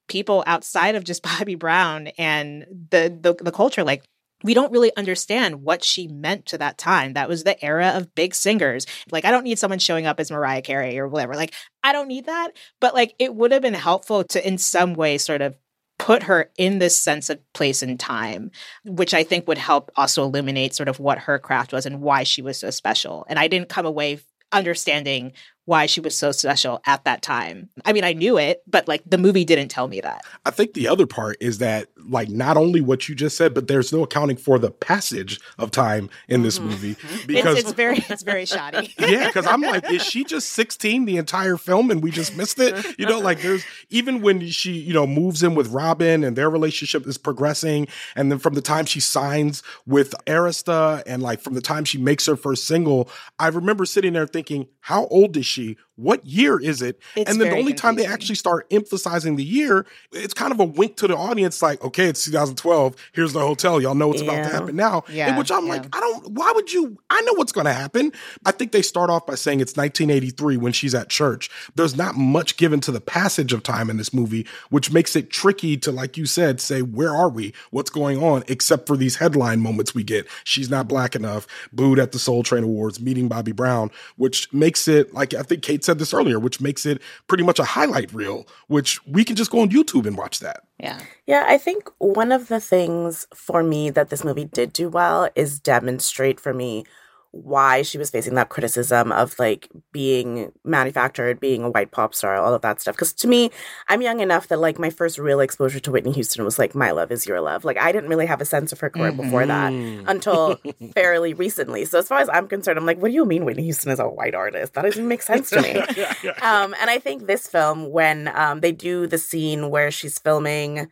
people 0.08 0.42
outside 0.46 0.94
of 0.94 1.04
just 1.04 1.22
Bobby 1.38 1.54
Brown 1.54 2.08
and 2.18 2.66
the 2.90 3.16
the, 3.20 3.34
the 3.34 3.52
culture 3.52 3.84
like 3.84 4.04
we 4.44 4.54
don't 4.54 4.72
really 4.72 4.94
understand 4.96 5.62
what 5.62 5.82
she 5.84 6.08
meant 6.08 6.46
to 6.46 6.58
that 6.58 6.78
time. 6.78 7.14
That 7.14 7.28
was 7.28 7.44
the 7.44 7.62
era 7.64 7.88
of 7.88 8.14
big 8.14 8.34
singers. 8.34 8.86
Like, 9.10 9.24
I 9.24 9.30
don't 9.30 9.44
need 9.44 9.58
someone 9.58 9.78
showing 9.78 10.06
up 10.06 10.20
as 10.20 10.30
Mariah 10.30 10.62
Carey 10.62 10.98
or 10.98 11.08
whatever. 11.08 11.34
Like, 11.34 11.54
I 11.82 11.92
don't 11.92 12.08
need 12.08 12.26
that. 12.26 12.52
But 12.80 12.94
like, 12.94 13.14
it 13.18 13.34
would 13.34 13.52
have 13.52 13.62
been 13.62 13.74
helpful 13.74 14.24
to, 14.24 14.46
in 14.46 14.58
some 14.58 14.94
way, 14.94 15.18
sort 15.18 15.42
of 15.42 15.56
put 15.98 16.24
her 16.24 16.50
in 16.56 16.78
this 16.78 16.96
sense 16.96 17.28
of 17.28 17.40
place 17.52 17.82
and 17.82 17.98
time, 17.98 18.52
which 18.84 19.12
I 19.12 19.24
think 19.24 19.48
would 19.48 19.58
help 19.58 19.90
also 19.96 20.22
illuminate 20.22 20.74
sort 20.74 20.88
of 20.88 21.00
what 21.00 21.18
her 21.18 21.38
craft 21.40 21.72
was 21.72 21.86
and 21.86 22.00
why 22.00 22.22
she 22.22 22.40
was 22.40 22.58
so 22.58 22.70
special. 22.70 23.26
And 23.28 23.38
I 23.38 23.48
didn't 23.48 23.68
come 23.68 23.86
away 23.86 24.20
understanding 24.52 25.32
why 25.68 25.84
she 25.84 26.00
was 26.00 26.16
so 26.16 26.32
special 26.32 26.80
at 26.86 27.04
that 27.04 27.20
time. 27.20 27.68
I 27.84 27.92
mean, 27.92 28.02
I 28.02 28.14
knew 28.14 28.38
it, 28.38 28.62
but 28.66 28.88
like 28.88 29.02
the 29.04 29.18
movie 29.18 29.44
didn't 29.44 29.68
tell 29.68 29.86
me 29.86 30.00
that. 30.00 30.24
I 30.46 30.50
think 30.50 30.72
the 30.72 30.88
other 30.88 31.06
part 31.06 31.36
is 31.40 31.58
that 31.58 31.88
like 32.08 32.30
not 32.30 32.56
only 32.56 32.80
what 32.80 33.06
you 33.06 33.14
just 33.14 33.36
said, 33.36 33.52
but 33.52 33.68
there's 33.68 33.92
no 33.92 34.02
accounting 34.02 34.38
for 34.38 34.58
the 34.58 34.70
passage 34.70 35.38
of 35.58 35.70
time 35.70 36.08
in 36.26 36.42
this 36.42 36.58
mm-hmm. 36.58 36.70
movie 36.70 36.96
because 37.26 37.58
it's, 37.58 37.68
it's, 37.68 37.72
very 37.76 37.98
it's 38.08 38.22
very 38.22 38.46
shoddy. 38.46 38.94
yeah, 38.98 39.26
because 39.26 39.46
I'm 39.46 39.60
like, 39.60 39.92
is 39.92 40.02
she 40.02 40.24
just 40.24 40.52
16 40.52 41.04
the 41.04 41.18
entire 41.18 41.58
film 41.58 41.90
and 41.90 42.02
we 42.02 42.12
just 42.12 42.34
missed 42.34 42.58
it? 42.58 42.98
You 42.98 43.04
know, 43.04 43.18
like 43.18 43.42
there's 43.42 43.62
even 43.90 44.22
when 44.22 44.48
she 44.48 44.72
you 44.72 44.94
know 44.94 45.06
moves 45.06 45.42
in 45.42 45.54
with 45.54 45.68
Robin 45.68 46.24
and 46.24 46.34
their 46.34 46.48
relationship 46.48 47.06
is 47.06 47.18
progressing, 47.18 47.88
and 48.16 48.32
then 48.32 48.38
from 48.38 48.54
the 48.54 48.62
time 48.62 48.86
she 48.86 49.00
signs 49.00 49.62
with 49.84 50.14
Arista 50.26 51.02
and 51.06 51.22
like 51.22 51.42
from 51.42 51.52
the 51.52 51.60
time 51.60 51.84
she 51.84 51.98
makes 51.98 52.24
her 52.24 52.36
first 52.36 52.66
single, 52.66 53.10
I 53.38 53.48
remember 53.48 53.84
sitting 53.84 54.14
there 54.14 54.26
thinking, 54.26 54.66
how 54.80 55.06
old 55.08 55.36
is 55.36 55.44
she? 55.44 55.57
She 55.58 55.76
what 55.98 56.24
year 56.24 56.60
is 56.60 56.80
it? 56.80 57.00
It's 57.16 57.28
and 57.28 57.40
then 57.40 57.48
the 57.48 57.56
only 57.56 57.72
confusing. 57.72 57.76
time 57.76 57.94
they 57.96 58.06
actually 58.06 58.36
start 58.36 58.68
emphasizing 58.70 59.34
the 59.34 59.44
year, 59.44 59.84
it's 60.12 60.32
kind 60.32 60.52
of 60.52 60.60
a 60.60 60.64
wink 60.64 60.96
to 60.98 61.08
the 61.08 61.16
audience, 61.16 61.60
like, 61.60 61.82
okay, 61.82 62.06
it's 62.06 62.24
2012. 62.24 62.94
Here's 63.12 63.32
the 63.32 63.40
hotel. 63.40 63.80
Y'all 63.80 63.96
know 63.96 64.06
what's 64.06 64.22
yeah. 64.22 64.30
about 64.30 64.44
to 64.44 64.54
happen 64.54 64.76
now. 64.76 65.02
Yeah. 65.08 65.30
In 65.30 65.36
which 65.36 65.50
I'm 65.50 65.66
yeah. 65.66 65.72
like, 65.72 65.96
I 65.96 65.98
don't, 65.98 66.32
why 66.34 66.52
would 66.54 66.72
you? 66.72 66.98
I 67.10 67.20
know 67.22 67.32
what's 67.34 67.50
going 67.50 67.64
to 67.64 67.72
happen. 67.72 68.12
I 68.46 68.52
think 68.52 68.70
they 68.70 68.80
start 68.80 69.10
off 69.10 69.26
by 69.26 69.34
saying 69.34 69.60
it's 69.60 69.76
1983 69.76 70.56
when 70.56 70.72
she's 70.72 70.94
at 70.94 71.08
church. 71.08 71.50
There's 71.74 71.96
not 71.96 72.14
much 72.16 72.56
given 72.56 72.78
to 72.80 72.92
the 72.92 73.00
passage 73.00 73.52
of 73.52 73.64
time 73.64 73.90
in 73.90 73.96
this 73.96 74.14
movie, 74.14 74.46
which 74.70 74.92
makes 74.92 75.16
it 75.16 75.30
tricky 75.30 75.76
to, 75.78 75.90
like 75.90 76.16
you 76.16 76.26
said, 76.26 76.60
say, 76.60 76.80
where 76.80 77.10
are 77.14 77.28
we? 77.28 77.52
What's 77.72 77.90
going 77.90 78.22
on? 78.22 78.44
Except 78.46 78.86
for 78.86 78.96
these 78.96 79.16
headline 79.16 79.60
moments 79.60 79.96
we 79.96 80.04
get. 80.04 80.28
She's 80.44 80.70
not 80.70 80.86
black 80.86 81.16
enough, 81.16 81.48
booed 81.72 81.98
at 81.98 82.12
the 82.12 82.20
Soul 82.20 82.44
Train 82.44 82.62
Awards, 82.62 83.00
meeting 83.00 83.26
Bobby 83.26 83.52
Brown, 83.52 83.90
which 84.16 84.52
makes 84.52 84.86
it 84.86 85.12
like, 85.12 85.34
I 85.34 85.42
think 85.42 85.62
Kate 85.62 85.87
said 85.88 85.98
this 85.98 86.12
earlier, 86.12 86.38
which 86.38 86.60
makes 86.60 86.84
it 86.84 87.00
pretty 87.28 87.42
much 87.42 87.58
a 87.58 87.64
highlight 87.64 88.12
reel, 88.12 88.46
which 88.66 89.04
we 89.06 89.24
can 89.24 89.36
just 89.36 89.50
go 89.50 89.60
on 89.60 89.70
YouTube 89.70 90.04
and 90.06 90.18
watch 90.18 90.40
that. 90.40 90.64
Yeah. 90.78 91.00
Yeah, 91.26 91.46
I 91.48 91.56
think 91.56 91.90
one 91.96 92.30
of 92.30 92.48
the 92.48 92.60
things 92.60 93.26
for 93.34 93.62
me 93.62 93.88
that 93.88 94.10
this 94.10 94.22
movie 94.22 94.44
did 94.44 94.74
do 94.74 94.90
well 94.90 95.30
is 95.34 95.58
demonstrate 95.58 96.38
for 96.38 96.52
me 96.52 96.84
why 97.30 97.82
she 97.82 97.98
was 97.98 98.10
facing 98.10 98.34
that 98.34 98.48
criticism 98.48 99.12
of 99.12 99.38
like 99.38 99.68
being 99.92 100.50
manufactured, 100.64 101.38
being 101.40 101.62
a 101.62 101.70
white 101.70 101.90
pop 101.90 102.14
star, 102.14 102.36
all 102.36 102.54
of 102.54 102.62
that 102.62 102.80
stuff. 102.80 102.94
Because 102.94 103.12
to 103.14 103.28
me, 103.28 103.50
I'm 103.88 104.00
young 104.00 104.20
enough 104.20 104.48
that 104.48 104.58
like 104.58 104.78
my 104.78 104.88
first 104.88 105.18
real 105.18 105.40
exposure 105.40 105.80
to 105.80 105.90
Whitney 105.90 106.12
Houston 106.12 106.44
was 106.44 106.58
like 106.58 106.74
My 106.74 106.90
Love 106.90 107.12
Is 107.12 107.26
Your 107.26 107.40
Love. 107.40 107.64
Like 107.64 107.78
I 107.78 107.92
didn't 107.92 108.08
really 108.08 108.26
have 108.26 108.40
a 108.40 108.46
sense 108.46 108.72
of 108.72 108.80
her 108.80 108.88
career 108.88 109.12
mm-hmm. 109.12 109.22
before 109.22 109.44
that 109.44 109.72
mm-hmm. 109.72 110.08
until 110.08 110.58
fairly 110.94 111.34
recently. 111.34 111.84
So 111.84 111.98
as 111.98 112.08
far 112.08 112.18
as 112.18 112.30
I'm 112.30 112.48
concerned, 112.48 112.78
I'm 112.78 112.86
like, 112.86 112.98
what 112.98 113.08
do 113.08 113.14
you 113.14 113.26
mean 113.26 113.44
Whitney 113.44 113.64
Houston 113.64 113.92
is 113.92 114.00
a 114.00 114.08
white 114.08 114.34
artist? 114.34 114.72
That 114.74 114.82
doesn't 114.82 115.06
make 115.06 115.22
sense 115.22 115.50
to 115.50 115.60
me. 115.60 115.72
um, 116.42 116.74
and 116.80 116.88
I 116.88 116.98
think 116.98 117.26
this 117.26 117.46
film, 117.46 117.90
when 117.90 118.28
um, 118.34 118.60
they 118.60 118.72
do 118.72 119.06
the 119.06 119.18
scene 119.18 119.68
where 119.68 119.90
she's 119.90 120.18
filming 120.18 120.88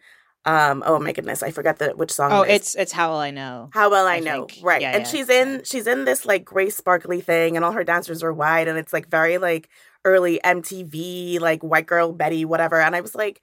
um, 0.47 0.85
oh 0.87 1.01
my 1.01 1.13
goodness, 1.13 1.43
I 1.43 1.51
forgot 1.51 1.79
the 1.79 1.91
which 1.91 2.13
song. 2.13 2.31
Oh, 2.33 2.43
it 2.43 2.53
it's 2.53 2.77
it's 2.77 2.93
How 2.93 3.11
Will 3.11 3.19
I 3.19 3.33
Know? 3.33 3.69
How 3.73 3.91
Will 3.91 4.07
I, 4.07 4.17
I 4.17 4.21
Know? 4.21 4.47
Think. 4.47 4.65
Right, 4.65 4.81
yeah, 4.81 4.93
and 4.93 5.05
yeah. 5.05 5.11
she's 5.11 5.29
in 5.29 5.63
she's 5.65 5.89
in 5.89 6.05
this 6.05 6.25
like 6.25 6.45
gray 6.45 6.71
sparkly 6.71 7.21
thing, 7.21 7.57
and 7.57 7.65
all 7.65 7.73
her 7.73 7.83
dancers 7.83 8.23
are 8.23 8.33
white, 8.33 8.69
and 8.69 8.79
it's 8.79 8.93
like 8.93 9.09
very 9.09 9.39
like 9.39 9.69
early 10.05 10.41
MTV, 10.45 11.41
like 11.41 11.65
white 11.65 11.87
girl 11.87 12.13
Betty, 12.13 12.45
whatever. 12.45 12.81
And 12.81 12.95
I 12.95 13.01
was 13.01 13.17
like, 13.17 13.43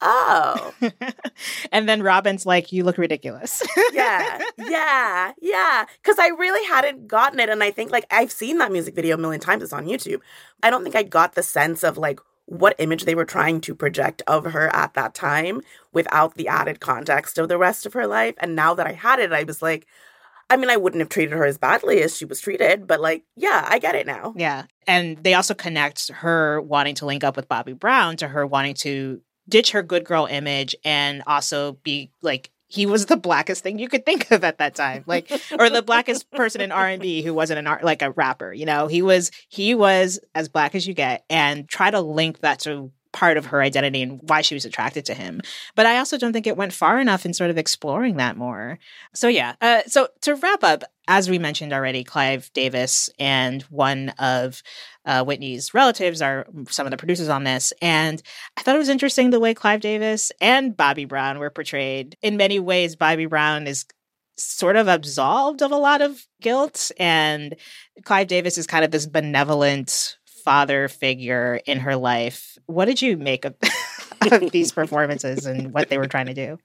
oh. 0.00 0.72
and 1.72 1.88
then 1.88 2.00
Robin's 2.00 2.46
like, 2.46 2.70
you 2.70 2.84
look 2.84 2.96
ridiculous. 2.96 3.60
yeah, 3.92 4.40
yeah, 4.56 5.32
yeah. 5.42 5.86
Because 6.00 6.20
I 6.20 6.28
really 6.28 6.64
hadn't 6.68 7.08
gotten 7.08 7.40
it, 7.40 7.48
and 7.48 7.60
I 7.60 7.72
think 7.72 7.90
like 7.90 8.06
I've 8.08 8.30
seen 8.30 8.58
that 8.58 8.70
music 8.70 8.94
video 8.94 9.16
a 9.16 9.18
million 9.18 9.40
times. 9.40 9.64
It's 9.64 9.72
on 9.72 9.86
YouTube. 9.86 10.20
I 10.62 10.70
don't 10.70 10.84
think 10.84 10.94
I 10.94 11.02
got 11.02 11.34
the 11.34 11.42
sense 11.42 11.82
of 11.82 11.98
like 11.98 12.20
what 12.46 12.74
image 12.78 13.04
they 13.04 13.14
were 13.14 13.24
trying 13.24 13.60
to 13.60 13.74
project 13.74 14.22
of 14.26 14.44
her 14.44 14.74
at 14.74 14.94
that 14.94 15.14
time 15.14 15.60
without 15.92 16.34
the 16.34 16.48
added 16.48 16.80
context 16.80 17.38
of 17.38 17.48
the 17.48 17.58
rest 17.58 17.86
of 17.86 17.92
her 17.92 18.06
life. 18.06 18.34
And 18.38 18.56
now 18.56 18.74
that 18.74 18.86
I 18.86 18.92
had 18.92 19.20
it, 19.20 19.32
I 19.32 19.44
was 19.44 19.62
like, 19.62 19.86
I 20.50 20.56
mean, 20.56 20.68
I 20.68 20.76
wouldn't 20.76 21.00
have 21.00 21.08
treated 21.08 21.32
her 21.32 21.46
as 21.46 21.58
badly 21.58 22.02
as 22.02 22.16
she 22.16 22.24
was 22.24 22.40
treated, 22.40 22.88
but 22.88 23.00
like, 23.00 23.22
yeah, 23.36 23.64
I 23.68 23.78
get 23.78 23.94
it 23.94 24.04
now. 24.04 24.34
Yeah. 24.36 24.64
And 24.86 25.22
they 25.22 25.34
also 25.34 25.54
connect 25.54 26.08
her 26.08 26.60
wanting 26.60 26.96
to 26.96 27.06
link 27.06 27.22
up 27.22 27.36
with 27.36 27.48
Bobby 27.48 27.72
Brown 27.72 28.16
to 28.16 28.26
her 28.26 28.44
wanting 28.44 28.74
to 28.74 29.20
ditch 29.48 29.70
her 29.70 29.82
good 29.82 30.04
girl 30.04 30.26
image 30.26 30.74
and 30.84 31.22
also 31.26 31.74
be 31.84 32.10
like 32.20 32.50
he 32.70 32.86
was 32.86 33.06
the 33.06 33.16
blackest 33.16 33.62
thing 33.64 33.78
you 33.78 33.88
could 33.88 34.06
think 34.06 34.30
of 34.30 34.44
at 34.44 34.58
that 34.58 34.76
time. 34.76 35.02
Like 35.06 35.30
or 35.58 35.68
the 35.68 35.82
blackest 35.82 36.30
person 36.30 36.60
in 36.60 36.70
r&b 36.72 37.22
who 37.22 37.34
wasn't 37.34 37.58
an 37.58 37.66
art 37.66 37.84
like 37.84 38.00
a 38.00 38.12
rapper 38.12 38.52
you 38.52 38.64
know? 38.64 38.86
He 38.86 39.02
was 39.02 39.30
he 39.48 39.74
was 39.74 40.20
as 40.34 40.48
black 40.48 40.74
as 40.74 40.86
you 40.86 40.94
get 40.94 41.24
and 41.28 41.68
try 41.68 41.90
to 41.90 42.00
link 42.00 42.40
that 42.40 42.60
to 42.60 42.92
part 43.12 43.36
of 43.36 43.46
her 43.46 43.62
identity 43.62 44.02
and 44.02 44.20
why 44.28 44.40
she 44.40 44.54
was 44.54 44.64
attracted 44.64 45.04
to 45.06 45.14
him. 45.14 45.40
But 45.74 45.86
I 45.86 45.98
also 45.98 46.18
don't 46.18 46.32
think 46.32 46.46
it 46.46 46.56
went 46.56 46.72
far 46.72 47.00
enough 47.00 47.26
in 47.26 47.34
sort 47.34 47.50
of 47.50 47.58
exploring 47.58 48.16
that 48.16 48.36
more. 48.36 48.78
So 49.14 49.28
yeah. 49.28 49.54
Uh, 49.60 49.82
so 49.86 50.08
to 50.22 50.34
wrap 50.36 50.62
up, 50.62 50.84
as 51.08 51.28
we 51.28 51.38
mentioned 51.38 51.72
already, 51.72 52.04
Clive 52.04 52.52
Davis 52.52 53.10
and 53.18 53.62
one 53.62 54.10
of 54.18 54.62
uh, 55.04 55.24
Whitney's 55.24 55.74
relatives 55.74 56.22
are 56.22 56.46
some 56.68 56.86
of 56.86 56.92
the 56.92 56.96
producers 56.96 57.28
on 57.28 57.44
this. 57.44 57.72
And 57.82 58.22
I 58.56 58.62
thought 58.62 58.76
it 58.76 58.78
was 58.78 58.88
interesting 58.88 59.30
the 59.30 59.40
way 59.40 59.54
Clive 59.54 59.80
Davis 59.80 60.30
and 60.40 60.76
Bobby 60.76 61.04
Brown 61.04 61.38
were 61.38 61.50
portrayed. 61.50 62.16
In 62.22 62.36
many 62.36 62.60
ways, 62.60 62.94
Bobby 62.94 63.26
Brown 63.26 63.66
is 63.66 63.86
sort 64.36 64.76
of 64.76 64.88
absolved 64.88 65.62
of 65.62 65.70
a 65.70 65.76
lot 65.76 66.00
of 66.00 66.26
guilt, 66.40 66.90
and 66.98 67.54
Clive 68.04 68.26
Davis 68.26 68.56
is 68.56 68.66
kind 68.66 68.84
of 68.84 68.90
this 68.90 69.06
benevolent 69.06 70.16
father 70.44 70.88
figure 70.88 71.60
in 71.66 71.78
her 71.80 71.96
life. 71.96 72.58
What 72.66 72.86
did 72.86 73.02
you 73.02 73.16
make 73.16 73.44
of, 73.44 73.54
of 74.32 74.50
these 74.50 74.72
performances 74.72 75.46
and 75.46 75.72
what 75.72 75.88
they 75.88 75.98
were 75.98 76.06
trying 76.06 76.26
to 76.26 76.34
do? 76.34 76.58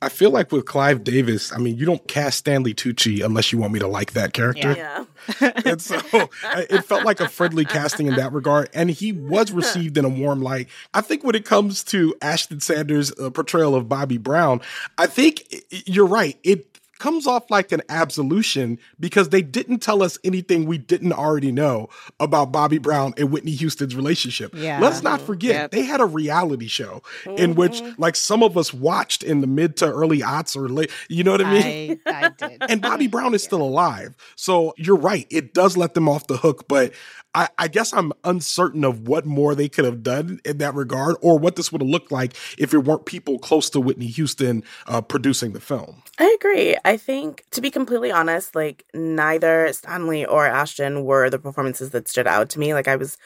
I 0.00 0.08
feel 0.08 0.30
like 0.30 0.52
with 0.52 0.64
Clive 0.64 1.02
Davis, 1.02 1.52
I 1.52 1.58
mean, 1.58 1.76
you 1.76 1.84
don't 1.84 2.06
cast 2.06 2.38
Stanley 2.38 2.72
Tucci 2.72 3.24
unless 3.24 3.50
you 3.52 3.58
want 3.58 3.72
me 3.72 3.80
to 3.80 3.88
like 3.88 4.12
that 4.12 4.32
character. 4.32 4.72
Yeah. 4.72 5.04
and 5.64 5.82
so 5.82 5.96
it 6.44 6.84
felt 6.84 7.04
like 7.04 7.18
a 7.18 7.28
friendly 7.28 7.64
casting 7.64 8.06
in 8.06 8.14
that 8.14 8.32
regard. 8.32 8.70
And 8.72 8.90
he 8.90 9.10
was 9.10 9.50
received 9.50 9.98
in 9.98 10.04
a 10.04 10.08
warm 10.08 10.40
light. 10.40 10.68
I 10.94 11.00
think 11.00 11.24
when 11.24 11.34
it 11.34 11.44
comes 11.44 11.82
to 11.84 12.14
Ashton 12.22 12.60
Sanders' 12.60 13.12
uh, 13.18 13.30
portrayal 13.30 13.74
of 13.74 13.88
Bobby 13.88 14.18
Brown, 14.18 14.60
I 14.96 15.08
think 15.08 15.64
you're 15.70 16.06
right. 16.06 16.38
It 16.44 16.67
comes 16.98 17.26
off 17.26 17.50
like 17.50 17.72
an 17.72 17.82
absolution 17.88 18.78
because 18.98 19.30
they 19.30 19.42
didn't 19.42 19.78
tell 19.80 20.02
us 20.02 20.18
anything 20.24 20.66
we 20.66 20.78
didn't 20.78 21.12
already 21.12 21.52
know 21.52 21.88
about 22.20 22.52
Bobby 22.52 22.78
Brown 22.78 23.14
and 23.16 23.30
Whitney 23.30 23.52
Houston's 23.52 23.94
relationship. 23.94 24.52
Yeah. 24.54 24.80
Let's 24.80 25.02
not 25.02 25.20
forget, 25.20 25.54
yep. 25.54 25.70
they 25.70 25.82
had 25.82 26.00
a 26.00 26.06
reality 26.06 26.68
show 26.68 27.02
mm-hmm. 27.24 27.38
in 27.38 27.54
which, 27.54 27.82
like, 27.98 28.16
some 28.16 28.42
of 28.42 28.56
us 28.56 28.72
watched 28.72 29.22
in 29.22 29.40
the 29.40 29.46
mid 29.46 29.76
to 29.78 29.90
early 29.90 30.20
aughts 30.20 30.56
or 30.56 30.68
late. 30.68 30.90
You 31.08 31.24
know 31.24 31.32
what 31.32 31.42
I 31.42 31.52
mean? 31.52 32.00
I, 32.06 32.26
I 32.26 32.28
did. 32.48 32.62
and 32.68 32.82
Bobby 32.82 33.06
Brown 33.06 33.34
is 33.34 33.42
yeah. 33.44 33.48
still 33.48 33.62
alive. 33.62 34.16
So 34.36 34.74
you're 34.76 34.96
right. 34.96 35.26
It 35.30 35.54
does 35.54 35.76
let 35.76 35.94
them 35.94 36.08
off 36.08 36.26
the 36.26 36.36
hook, 36.36 36.66
but 36.68 36.92
I, 37.38 37.48
I, 37.56 37.68
guess 37.68 37.92
I'm 37.92 38.12
uncertain 38.24 38.82
of 38.82 39.06
what 39.06 39.24
more 39.24 39.54
they 39.54 39.68
could 39.68 39.84
have 39.84 40.02
done 40.02 40.40
in 40.44 40.58
that 40.58 40.74
regard 40.74 41.14
or 41.22 41.38
what 41.38 41.54
this 41.54 41.70
would 41.70 41.80
have 41.80 41.88
looked 41.88 42.10
like 42.10 42.34
if 42.58 42.74
it 42.74 42.78
weren't 42.78 43.06
people 43.06 43.38
close 43.38 43.70
to 43.70 43.80
Whitney 43.80 44.08
Houston 44.08 44.64
uh, 44.88 45.00
producing 45.02 45.52
the 45.52 45.60
film. 45.60 46.02
I 46.18 46.36
agree. 46.40 46.76
I 46.84 46.96
think, 46.96 47.44
to 47.52 47.60
be 47.60 47.70
completely 47.70 48.10
honest, 48.10 48.56
like 48.56 48.84
neither 48.92 49.72
Stanley 49.72 50.26
or 50.26 50.46
Ashton 50.46 51.04
were 51.04 51.30
the 51.30 51.38
performances 51.38 51.90
that 51.90 52.08
stood 52.08 52.26
out 52.26 52.48
to 52.50 52.58
me. 52.58 52.74
Like 52.74 52.88
I 52.88 52.96
was 52.96 53.16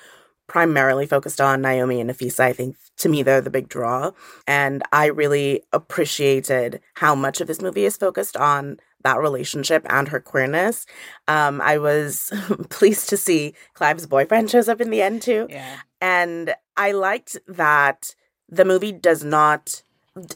primarily 0.47 1.07
focused 1.07 1.41
on 1.41 1.63
Naomi 1.63 1.99
and 1.99 2.11
Nafessa. 2.11 2.41
I 2.41 2.53
think 2.53 2.77
to 2.99 3.09
me, 3.09 3.23
they're 3.23 3.41
the 3.41 3.49
big 3.49 3.71
draw. 3.71 4.11
And 4.47 4.83
I 4.93 5.07
really 5.07 5.63
appreciated 5.73 6.83
how 6.97 7.15
much 7.15 7.41
of 7.41 7.47
this 7.47 7.63
movie 7.63 7.87
is 7.87 7.97
focused 7.97 8.37
on 8.37 8.77
that 9.03 9.19
relationship 9.19 9.87
and 9.89 10.09
her 10.09 10.21
queerness. 10.21 10.87
Um, 11.29 11.61
I 11.61 11.79
was 11.79 12.33
pleased 12.71 13.09
to 13.11 13.17
see 13.17 13.55
Clive's 13.75 14.07
boyfriend 14.07 14.51
shows 14.51 14.69
up 14.69 14.81
in 14.81 14.91
the 14.91 15.03
end 15.03 15.23
too. 15.23 15.47
Yeah. 15.51 15.81
And 16.01 16.55
I 16.77 16.93
liked 16.93 17.39
that 17.47 18.15
the 18.49 18.65
movie 18.65 18.93
does 18.93 19.25
not 19.25 19.83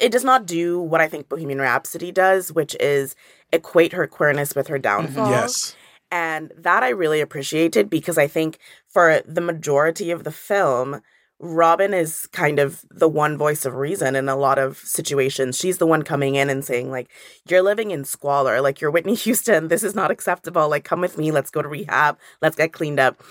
it 0.00 0.10
does 0.10 0.24
not 0.24 0.46
do 0.46 0.80
what 0.80 1.02
I 1.02 1.08
think 1.08 1.28
Bohemian 1.28 1.60
Rhapsody 1.60 2.10
does, 2.10 2.50
which 2.50 2.74
is 2.80 3.14
equate 3.52 3.92
her 3.92 4.06
queerness 4.06 4.54
with 4.54 4.68
her 4.68 4.78
downfall. 4.78 5.30
Yes. 5.30 5.76
And 6.10 6.52
that 6.56 6.82
I 6.82 6.90
really 6.90 7.20
appreciated 7.20 7.90
because 7.90 8.16
I 8.16 8.26
think 8.26 8.58
for 8.88 9.20
the 9.26 9.40
majority 9.40 10.10
of 10.10 10.24
the 10.24 10.30
film, 10.30 11.02
Robin 11.38 11.92
is 11.92 12.26
kind 12.32 12.58
of 12.58 12.84
the 12.90 13.08
one 13.08 13.36
voice 13.36 13.66
of 13.66 13.74
reason 13.74 14.16
in 14.16 14.28
a 14.28 14.36
lot 14.36 14.58
of 14.58 14.78
situations. 14.78 15.56
She's 15.56 15.78
the 15.78 15.86
one 15.86 16.02
coming 16.02 16.34
in 16.34 16.48
and 16.48 16.64
saying, 16.64 16.90
like, 16.90 17.10
you're 17.48 17.62
living 17.62 17.90
in 17.90 18.04
squalor. 18.04 18.60
Like, 18.60 18.80
you're 18.80 18.90
Whitney 18.90 19.14
Houston. 19.26 19.68
This 19.68 19.82
is 19.82 19.94
not 19.94 20.10
acceptable. 20.10 20.68
Like, 20.68 20.84
come 20.84 21.00
with 21.00 21.18
me. 21.18 21.30
Let's 21.30 21.50
go 21.50 21.62
to 21.62 21.68
rehab. 21.68 22.18
Let's 22.40 22.56
get 22.56 22.72
cleaned 22.72 23.00
up. 23.00 23.22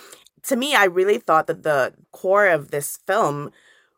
To 0.43 0.55
me, 0.55 0.75
I 0.75 0.85
really 0.85 1.17
thought 1.17 1.47
that 1.47 1.63
the 1.63 1.93
core 2.11 2.47
of 2.47 2.69
this 2.69 2.97
film 3.07 3.51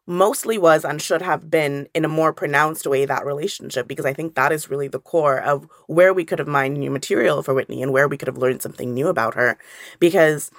mostly 0.10 0.58
was 0.58 0.86
and 0.86 1.02
should 1.02 1.22
have 1.22 1.52
been 1.52 1.90
in 1.94 2.06
a 2.06 2.10
more 2.10 2.32
pronounced 2.32 2.88
way 2.88 3.04
that 3.04 3.26
relationship 3.26 3.90
because 3.90 4.06
I 4.06 4.14
think 4.14 4.36
that 4.36 4.54
is 4.54 4.70
really 4.70 4.88
the 4.88 5.02
core 5.02 5.38
of 5.38 5.68
where 5.88 6.14
we 6.14 6.24
could 6.24 6.40
have 6.40 6.48
mined 6.48 6.78
new 6.78 6.90
material 6.90 7.44
for 7.44 7.54
Whitney 7.54 7.84
and 7.84 7.92
where 7.92 8.08
we 8.08 8.16
could 8.16 8.30
have 8.30 8.38
learned 8.38 8.62
something 8.62 8.94
new 8.94 9.10
about 9.10 9.34
her 9.34 9.58
because 10.00 10.50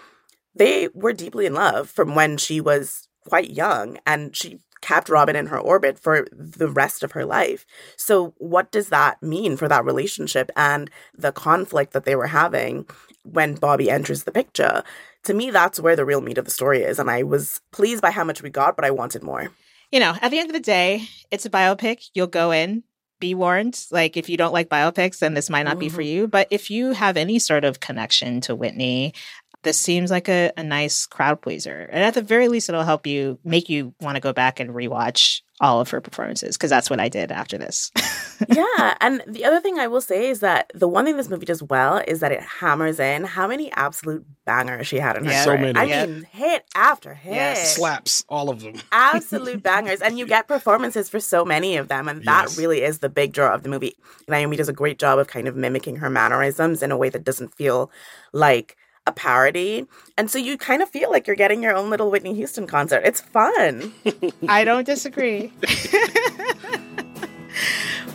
they 0.54 0.88
were 0.92 1.14
deeply 1.14 1.46
in 1.46 1.54
love 1.54 1.88
from 1.88 2.14
when 2.14 2.36
she 2.36 2.60
was 2.60 3.07
quite 3.28 3.50
young 3.50 3.98
and 4.06 4.34
she 4.34 4.60
kept 4.80 5.08
Robin 5.08 5.34
in 5.34 5.46
her 5.46 5.58
orbit 5.58 5.98
for 5.98 6.26
the 6.32 6.68
rest 6.68 7.02
of 7.02 7.12
her 7.12 7.24
life. 7.24 7.66
So 7.96 8.34
what 8.38 8.70
does 8.70 8.90
that 8.90 9.20
mean 9.22 9.56
for 9.56 9.66
that 9.68 9.84
relationship 9.84 10.50
and 10.56 10.88
the 11.16 11.32
conflict 11.32 11.92
that 11.92 12.04
they 12.04 12.14
were 12.14 12.28
having 12.28 12.86
when 13.24 13.54
Bobby 13.54 13.90
enters 13.90 14.22
the 14.22 14.30
picture? 14.30 14.84
to 15.24 15.34
me, 15.34 15.50
that's 15.50 15.80
where 15.80 15.96
the 15.96 16.04
real 16.04 16.20
meat 16.20 16.38
of 16.38 16.44
the 16.44 16.50
story 16.50 16.82
is. 16.82 16.98
And 16.98 17.10
I 17.10 17.22
was 17.22 17.60
pleased 17.70 18.02
by 18.02 18.10
how 18.10 18.24
much 18.24 18.42
we 18.42 18.50
got, 18.50 18.76
but 18.76 18.84
I 18.84 18.90
wanted 18.90 19.22
more. 19.22 19.48
You 19.92 20.00
know, 20.00 20.16
at 20.20 20.30
the 20.30 20.38
end 20.38 20.48
of 20.48 20.54
the 20.54 20.60
day, 20.60 21.08
it's 21.30 21.46
a 21.46 21.50
biopic. 21.50 22.10
You'll 22.14 22.26
go 22.26 22.50
in, 22.50 22.82
be 23.20 23.34
warned. 23.34 23.86
Like, 23.90 24.16
if 24.16 24.28
you 24.28 24.36
don't 24.36 24.52
like 24.52 24.68
biopics, 24.68 25.18
then 25.18 25.34
this 25.34 25.50
might 25.50 25.64
not 25.64 25.72
mm-hmm. 25.72 25.80
be 25.80 25.88
for 25.88 26.02
mm-hmm. 26.02 26.08
you. 26.08 26.28
But 26.28 26.48
if 26.50 26.70
you 26.70 26.92
have 26.92 27.16
any 27.16 27.38
sort 27.38 27.64
of 27.64 27.80
connection 27.80 28.40
to 28.42 28.54
Whitney, 28.54 29.14
this 29.62 29.78
seems 29.78 30.10
like 30.10 30.28
a, 30.28 30.52
a 30.56 30.62
nice 30.62 31.06
crowd 31.06 31.40
pleaser. 31.40 31.88
And 31.92 32.02
at 32.02 32.14
the 32.14 32.22
very 32.22 32.48
least, 32.48 32.68
it'll 32.68 32.84
help 32.84 33.06
you 33.06 33.38
make 33.44 33.68
you 33.68 33.94
want 34.00 34.16
to 34.16 34.20
go 34.20 34.32
back 34.32 34.60
and 34.60 34.70
rewatch 34.70 35.42
all 35.60 35.80
of 35.80 35.90
her 35.90 36.00
performances 36.00 36.56
because 36.56 36.70
that's 36.70 36.88
what 36.88 37.00
I 37.00 37.08
did 37.08 37.32
after 37.32 37.58
this. 37.58 37.90
yeah. 38.48 38.94
And 39.00 39.22
the 39.26 39.44
other 39.44 39.60
thing 39.60 39.78
I 39.78 39.88
will 39.88 40.00
say 40.00 40.28
is 40.28 40.40
that 40.40 40.70
the 40.74 40.86
one 40.86 41.04
thing 41.04 41.16
this 41.16 41.28
movie 41.28 41.46
does 41.46 41.62
well 41.62 42.00
is 42.06 42.20
that 42.20 42.30
it 42.30 42.40
hammers 42.40 43.00
in 43.00 43.24
how 43.24 43.48
many 43.48 43.72
absolute 43.72 44.24
bangers 44.44 44.86
she 44.86 44.98
had 44.98 45.16
in 45.16 45.24
her. 45.24 45.30
Yeah, 45.32 45.44
so 45.44 45.56
many. 45.56 45.76
I 45.76 46.06
mean, 46.06 46.28
hit 46.30 46.64
after 46.76 47.14
hit. 47.14 47.34
Yes. 47.34 47.76
Slaps, 47.76 48.24
all 48.28 48.50
of 48.50 48.60
them. 48.60 48.74
absolute 48.92 49.62
bangers. 49.62 50.00
And 50.00 50.18
you 50.18 50.26
get 50.26 50.46
performances 50.46 51.08
for 51.08 51.18
so 51.18 51.44
many 51.44 51.76
of 51.76 51.88
them. 51.88 52.08
And 52.08 52.22
that 52.24 52.46
yes. 52.50 52.58
really 52.58 52.82
is 52.82 53.00
the 53.00 53.08
big 53.08 53.32
draw 53.32 53.54
of 53.54 53.64
the 53.64 53.68
movie. 53.68 53.96
Naomi 54.28 54.56
does 54.56 54.68
a 54.68 54.72
great 54.72 54.98
job 54.98 55.18
of 55.18 55.26
kind 55.26 55.48
of 55.48 55.56
mimicking 55.56 55.96
her 55.96 56.08
mannerisms 56.08 56.82
in 56.82 56.92
a 56.92 56.96
way 56.96 57.08
that 57.08 57.24
doesn't 57.24 57.54
feel 57.54 57.90
like 58.32 58.76
a 59.08 59.12
parody. 59.12 59.86
And 60.16 60.30
so 60.30 60.38
you 60.38 60.56
kind 60.56 60.82
of 60.82 60.88
feel 60.88 61.10
like 61.10 61.26
you're 61.26 61.36
getting 61.36 61.62
your 61.62 61.74
own 61.74 61.90
little 61.90 62.10
Whitney 62.10 62.34
Houston 62.34 62.66
concert. 62.66 63.02
It's 63.04 63.20
fun. 63.20 63.92
I 64.48 64.64
don't 64.64 64.84
disagree. 64.84 65.52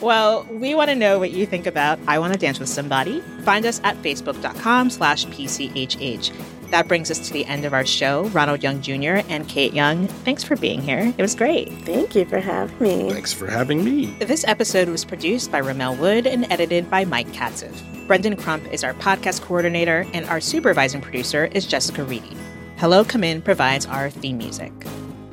well, 0.03 0.45
we 0.51 0.75
want 0.75 0.89
to 0.89 0.95
know 0.95 1.17
what 1.17 1.31
you 1.31 1.45
think 1.45 1.65
about 1.65 1.99
I 2.07 2.19
Want 2.19 2.33
to 2.33 2.39
Dance 2.39 2.59
with 2.59 2.69
Somebody. 2.69 3.21
Find 3.43 3.65
us 3.65 3.79
at 3.83 3.95
facebook.com 4.03 4.89
slash 4.89 5.25
PCHH. 5.27 6.31
That 6.71 6.87
brings 6.87 7.11
us 7.11 7.27
to 7.27 7.33
the 7.33 7.45
end 7.45 7.65
of 7.65 7.73
our 7.73 7.85
show. 7.85 8.25
Ronald 8.29 8.63
Young 8.63 8.81
Jr. 8.81 9.21
and 9.29 9.47
Kate 9.47 9.73
Young, 9.73 10.07
thanks 10.07 10.43
for 10.43 10.55
being 10.55 10.81
here. 10.81 11.13
It 11.17 11.21
was 11.21 11.35
great. 11.35 11.71
Thank 11.83 12.15
you 12.15 12.25
for 12.25 12.39
having 12.39 12.79
me. 12.79 13.11
Thanks 13.11 13.31
for 13.31 13.47
having 13.47 13.83
me. 13.83 14.07
This 14.19 14.43
episode 14.47 14.89
was 14.89 15.05
produced 15.05 15.51
by 15.51 15.61
Rommel 15.61 15.95
Wood 15.95 16.25
and 16.25 16.51
edited 16.51 16.89
by 16.89 17.05
Mike 17.05 17.31
Katzif. 17.31 17.71
Brendan 18.07 18.35
Crump 18.35 18.65
is 18.73 18.83
our 18.83 18.93
podcast 18.95 19.41
coordinator, 19.41 20.05
and 20.13 20.25
our 20.25 20.41
supervising 20.41 20.99
producer 20.99 21.45
is 21.45 21.65
Jessica 21.65 22.03
Reedy. 22.03 22.35
Hello 22.77 23.03
Come 23.05 23.23
In 23.23 23.41
provides 23.41 23.85
our 23.85 24.09
theme 24.09 24.39
music. 24.39 24.73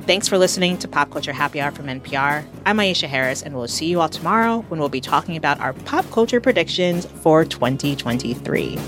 Thanks 0.07 0.27
for 0.27 0.39
listening 0.39 0.77
to 0.79 0.87
Pop 0.87 1.11
Culture 1.11 1.31
Happy 1.31 1.61
Hour 1.61 1.69
from 1.71 1.85
NPR. 1.85 2.43
I'm 2.65 2.77
Aisha 2.77 3.07
Harris, 3.07 3.43
and 3.43 3.55
we'll 3.55 3.67
see 3.67 3.85
you 3.85 4.01
all 4.01 4.09
tomorrow 4.09 4.65
when 4.67 4.79
we'll 4.79 4.89
be 4.89 4.99
talking 4.99 5.37
about 5.37 5.59
our 5.59 5.73
pop 5.73 6.09
culture 6.09 6.41
predictions 6.41 7.05
for 7.05 7.45
2023. 7.45 8.79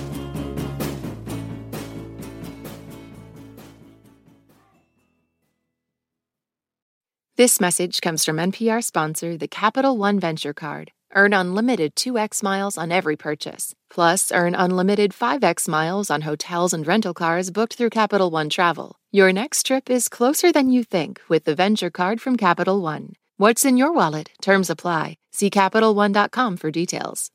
This 7.36 7.62
message 7.62 8.02
comes 8.02 8.26
from 8.26 8.38
NPR 8.38 8.84
sponsor, 8.84 9.38
the 9.38 9.48
Capital 9.48 9.96
One 9.96 10.20
Venture 10.20 10.54
Card. 10.54 10.92
Earn 11.16 11.34
unlimited 11.34 11.96
2x 11.96 12.42
miles 12.42 12.78
on 12.78 12.92
every 12.92 13.16
purchase. 13.16 13.76
Plus, 13.90 14.32
earn 14.32 14.56
unlimited 14.56 15.12
5x 15.12 15.68
miles 15.68 16.10
on 16.10 16.22
hotels 16.22 16.74
and 16.74 16.88
rental 16.88 17.14
cars 17.14 17.52
booked 17.52 17.76
through 17.76 17.92
Capital 17.92 18.32
One 18.32 18.50
Travel. 18.50 18.96
Your 19.12 19.32
next 19.32 19.68
trip 19.68 19.90
is 19.92 20.10
closer 20.10 20.52
than 20.52 20.72
you 20.72 20.84
think 20.84 21.22
with 21.30 21.44
the 21.46 21.54
Venture 21.54 21.92
Card 21.92 22.20
from 22.20 22.36
Capital 22.36 22.82
One. 22.82 23.14
What's 23.38 23.64
in 23.64 23.78
your 23.78 23.92
wallet? 23.92 24.32
Terms 24.42 24.72
apply. 24.72 25.18
See 25.32 25.50
CapitalOne.com 25.52 26.58
for 26.58 26.72
details. 26.72 27.30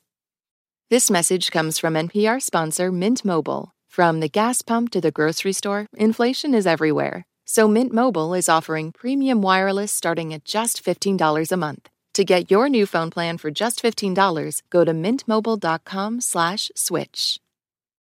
This 0.90 1.10
message 1.10 1.50
comes 1.50 1.78
from 1.78 1.94
NPR 1.94 2.42
sponsor 2.42 2.90
Mint 2.90 3.24
Mobile. 3.24 3.70
From 3.88 4.20
the 4.20 4.28
gas 4.28 4.62
pump 4.62 4.90
to 4.90 5.00
the 5.00 5.12
grocery 5.12 5.52
store, 5.52 5.86
inflation 5.96 6.54
is 6.54 6.66
everywhere. 6.66 7.26
So 7.44 7.68
Mint 7.68 7.92
Mobile 7.92 8.34
is 8.34 8.48
offering 8.48 8.90
premium 8.92 9.40
wireless 9.40 9.92
starting 9.92 10.34
at 10.34 10.44
just 10.44 10.84
$15 10.84 11.52
a 11.52 11.56
month. 11.56 11.88
To 12.18 12.24
get 12.24 12.50
your 12.50 12.68
new 12.68 12.84
phone 12.84 13.10
plan 13.10 13.38
for 13.38 13.48
just 13.48 13.80
$15, 13.80 14.62
go 14.70 14.84
to 14.84 14.90
mintmobile.com 14.90 16.20
slash 16.20 16.68
switch. 16.74 17.38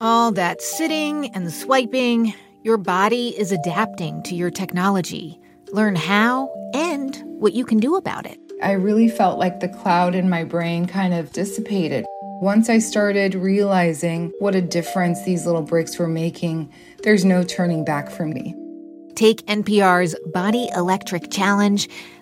All 0.01 0.31
that 0.31 0.63
sitting 0.63 1.29
and 1.35 1.53
swiping, 1.53 2.33
your 2.63 2.77
body 2.77 3.37
is 3.37 3.51
adapting 3.51 4.23
to 4.23 4.33
your 4.33 4.49
technology. 4.49 5.39
Learn 5.71 5.95
how 5.95 6.51
and 6.73 7.21
what 7.23 7.53
you 7.53 7.63
can 7.63 7.77
do 7.77 7.97
about 7.97 8.25
it. 8.25 8.39
I 8.63 8.71
really 8.71 9.09
felt 9.09 9.37
like 9.37 9.59
the 9.59 9.69
cloud 9.69 10.15
in 10.15 10.27
my 10.27 10.43
brain 10.43 10.87
kind 10.87 11.13
of 11.13 11.31
dissipated. 11.31 12.03
Once 12.41 12.67
I 12.67 12.79
started 12.79 13.35
realizing 13.35 14.31
what 14.39 14.55
a 14.55 14.61
difference 14.61 15.23
these 15.23 15.45
little 15.45 15.61
breaks 15.61 15.99
were 15.99 16.07
making, 16.07 16.73
there's 17.03 17.25
no 17.25 17.43
turning 17.43 17.85
back 17.85 18.09
for 18.09 18.25
me. 18.25 18.55
Take 19.13 19.45
NPR's 19.45 20.15
Body 20.33 20.67
Electric 20.75 21.29
Challenge 21.29 21.87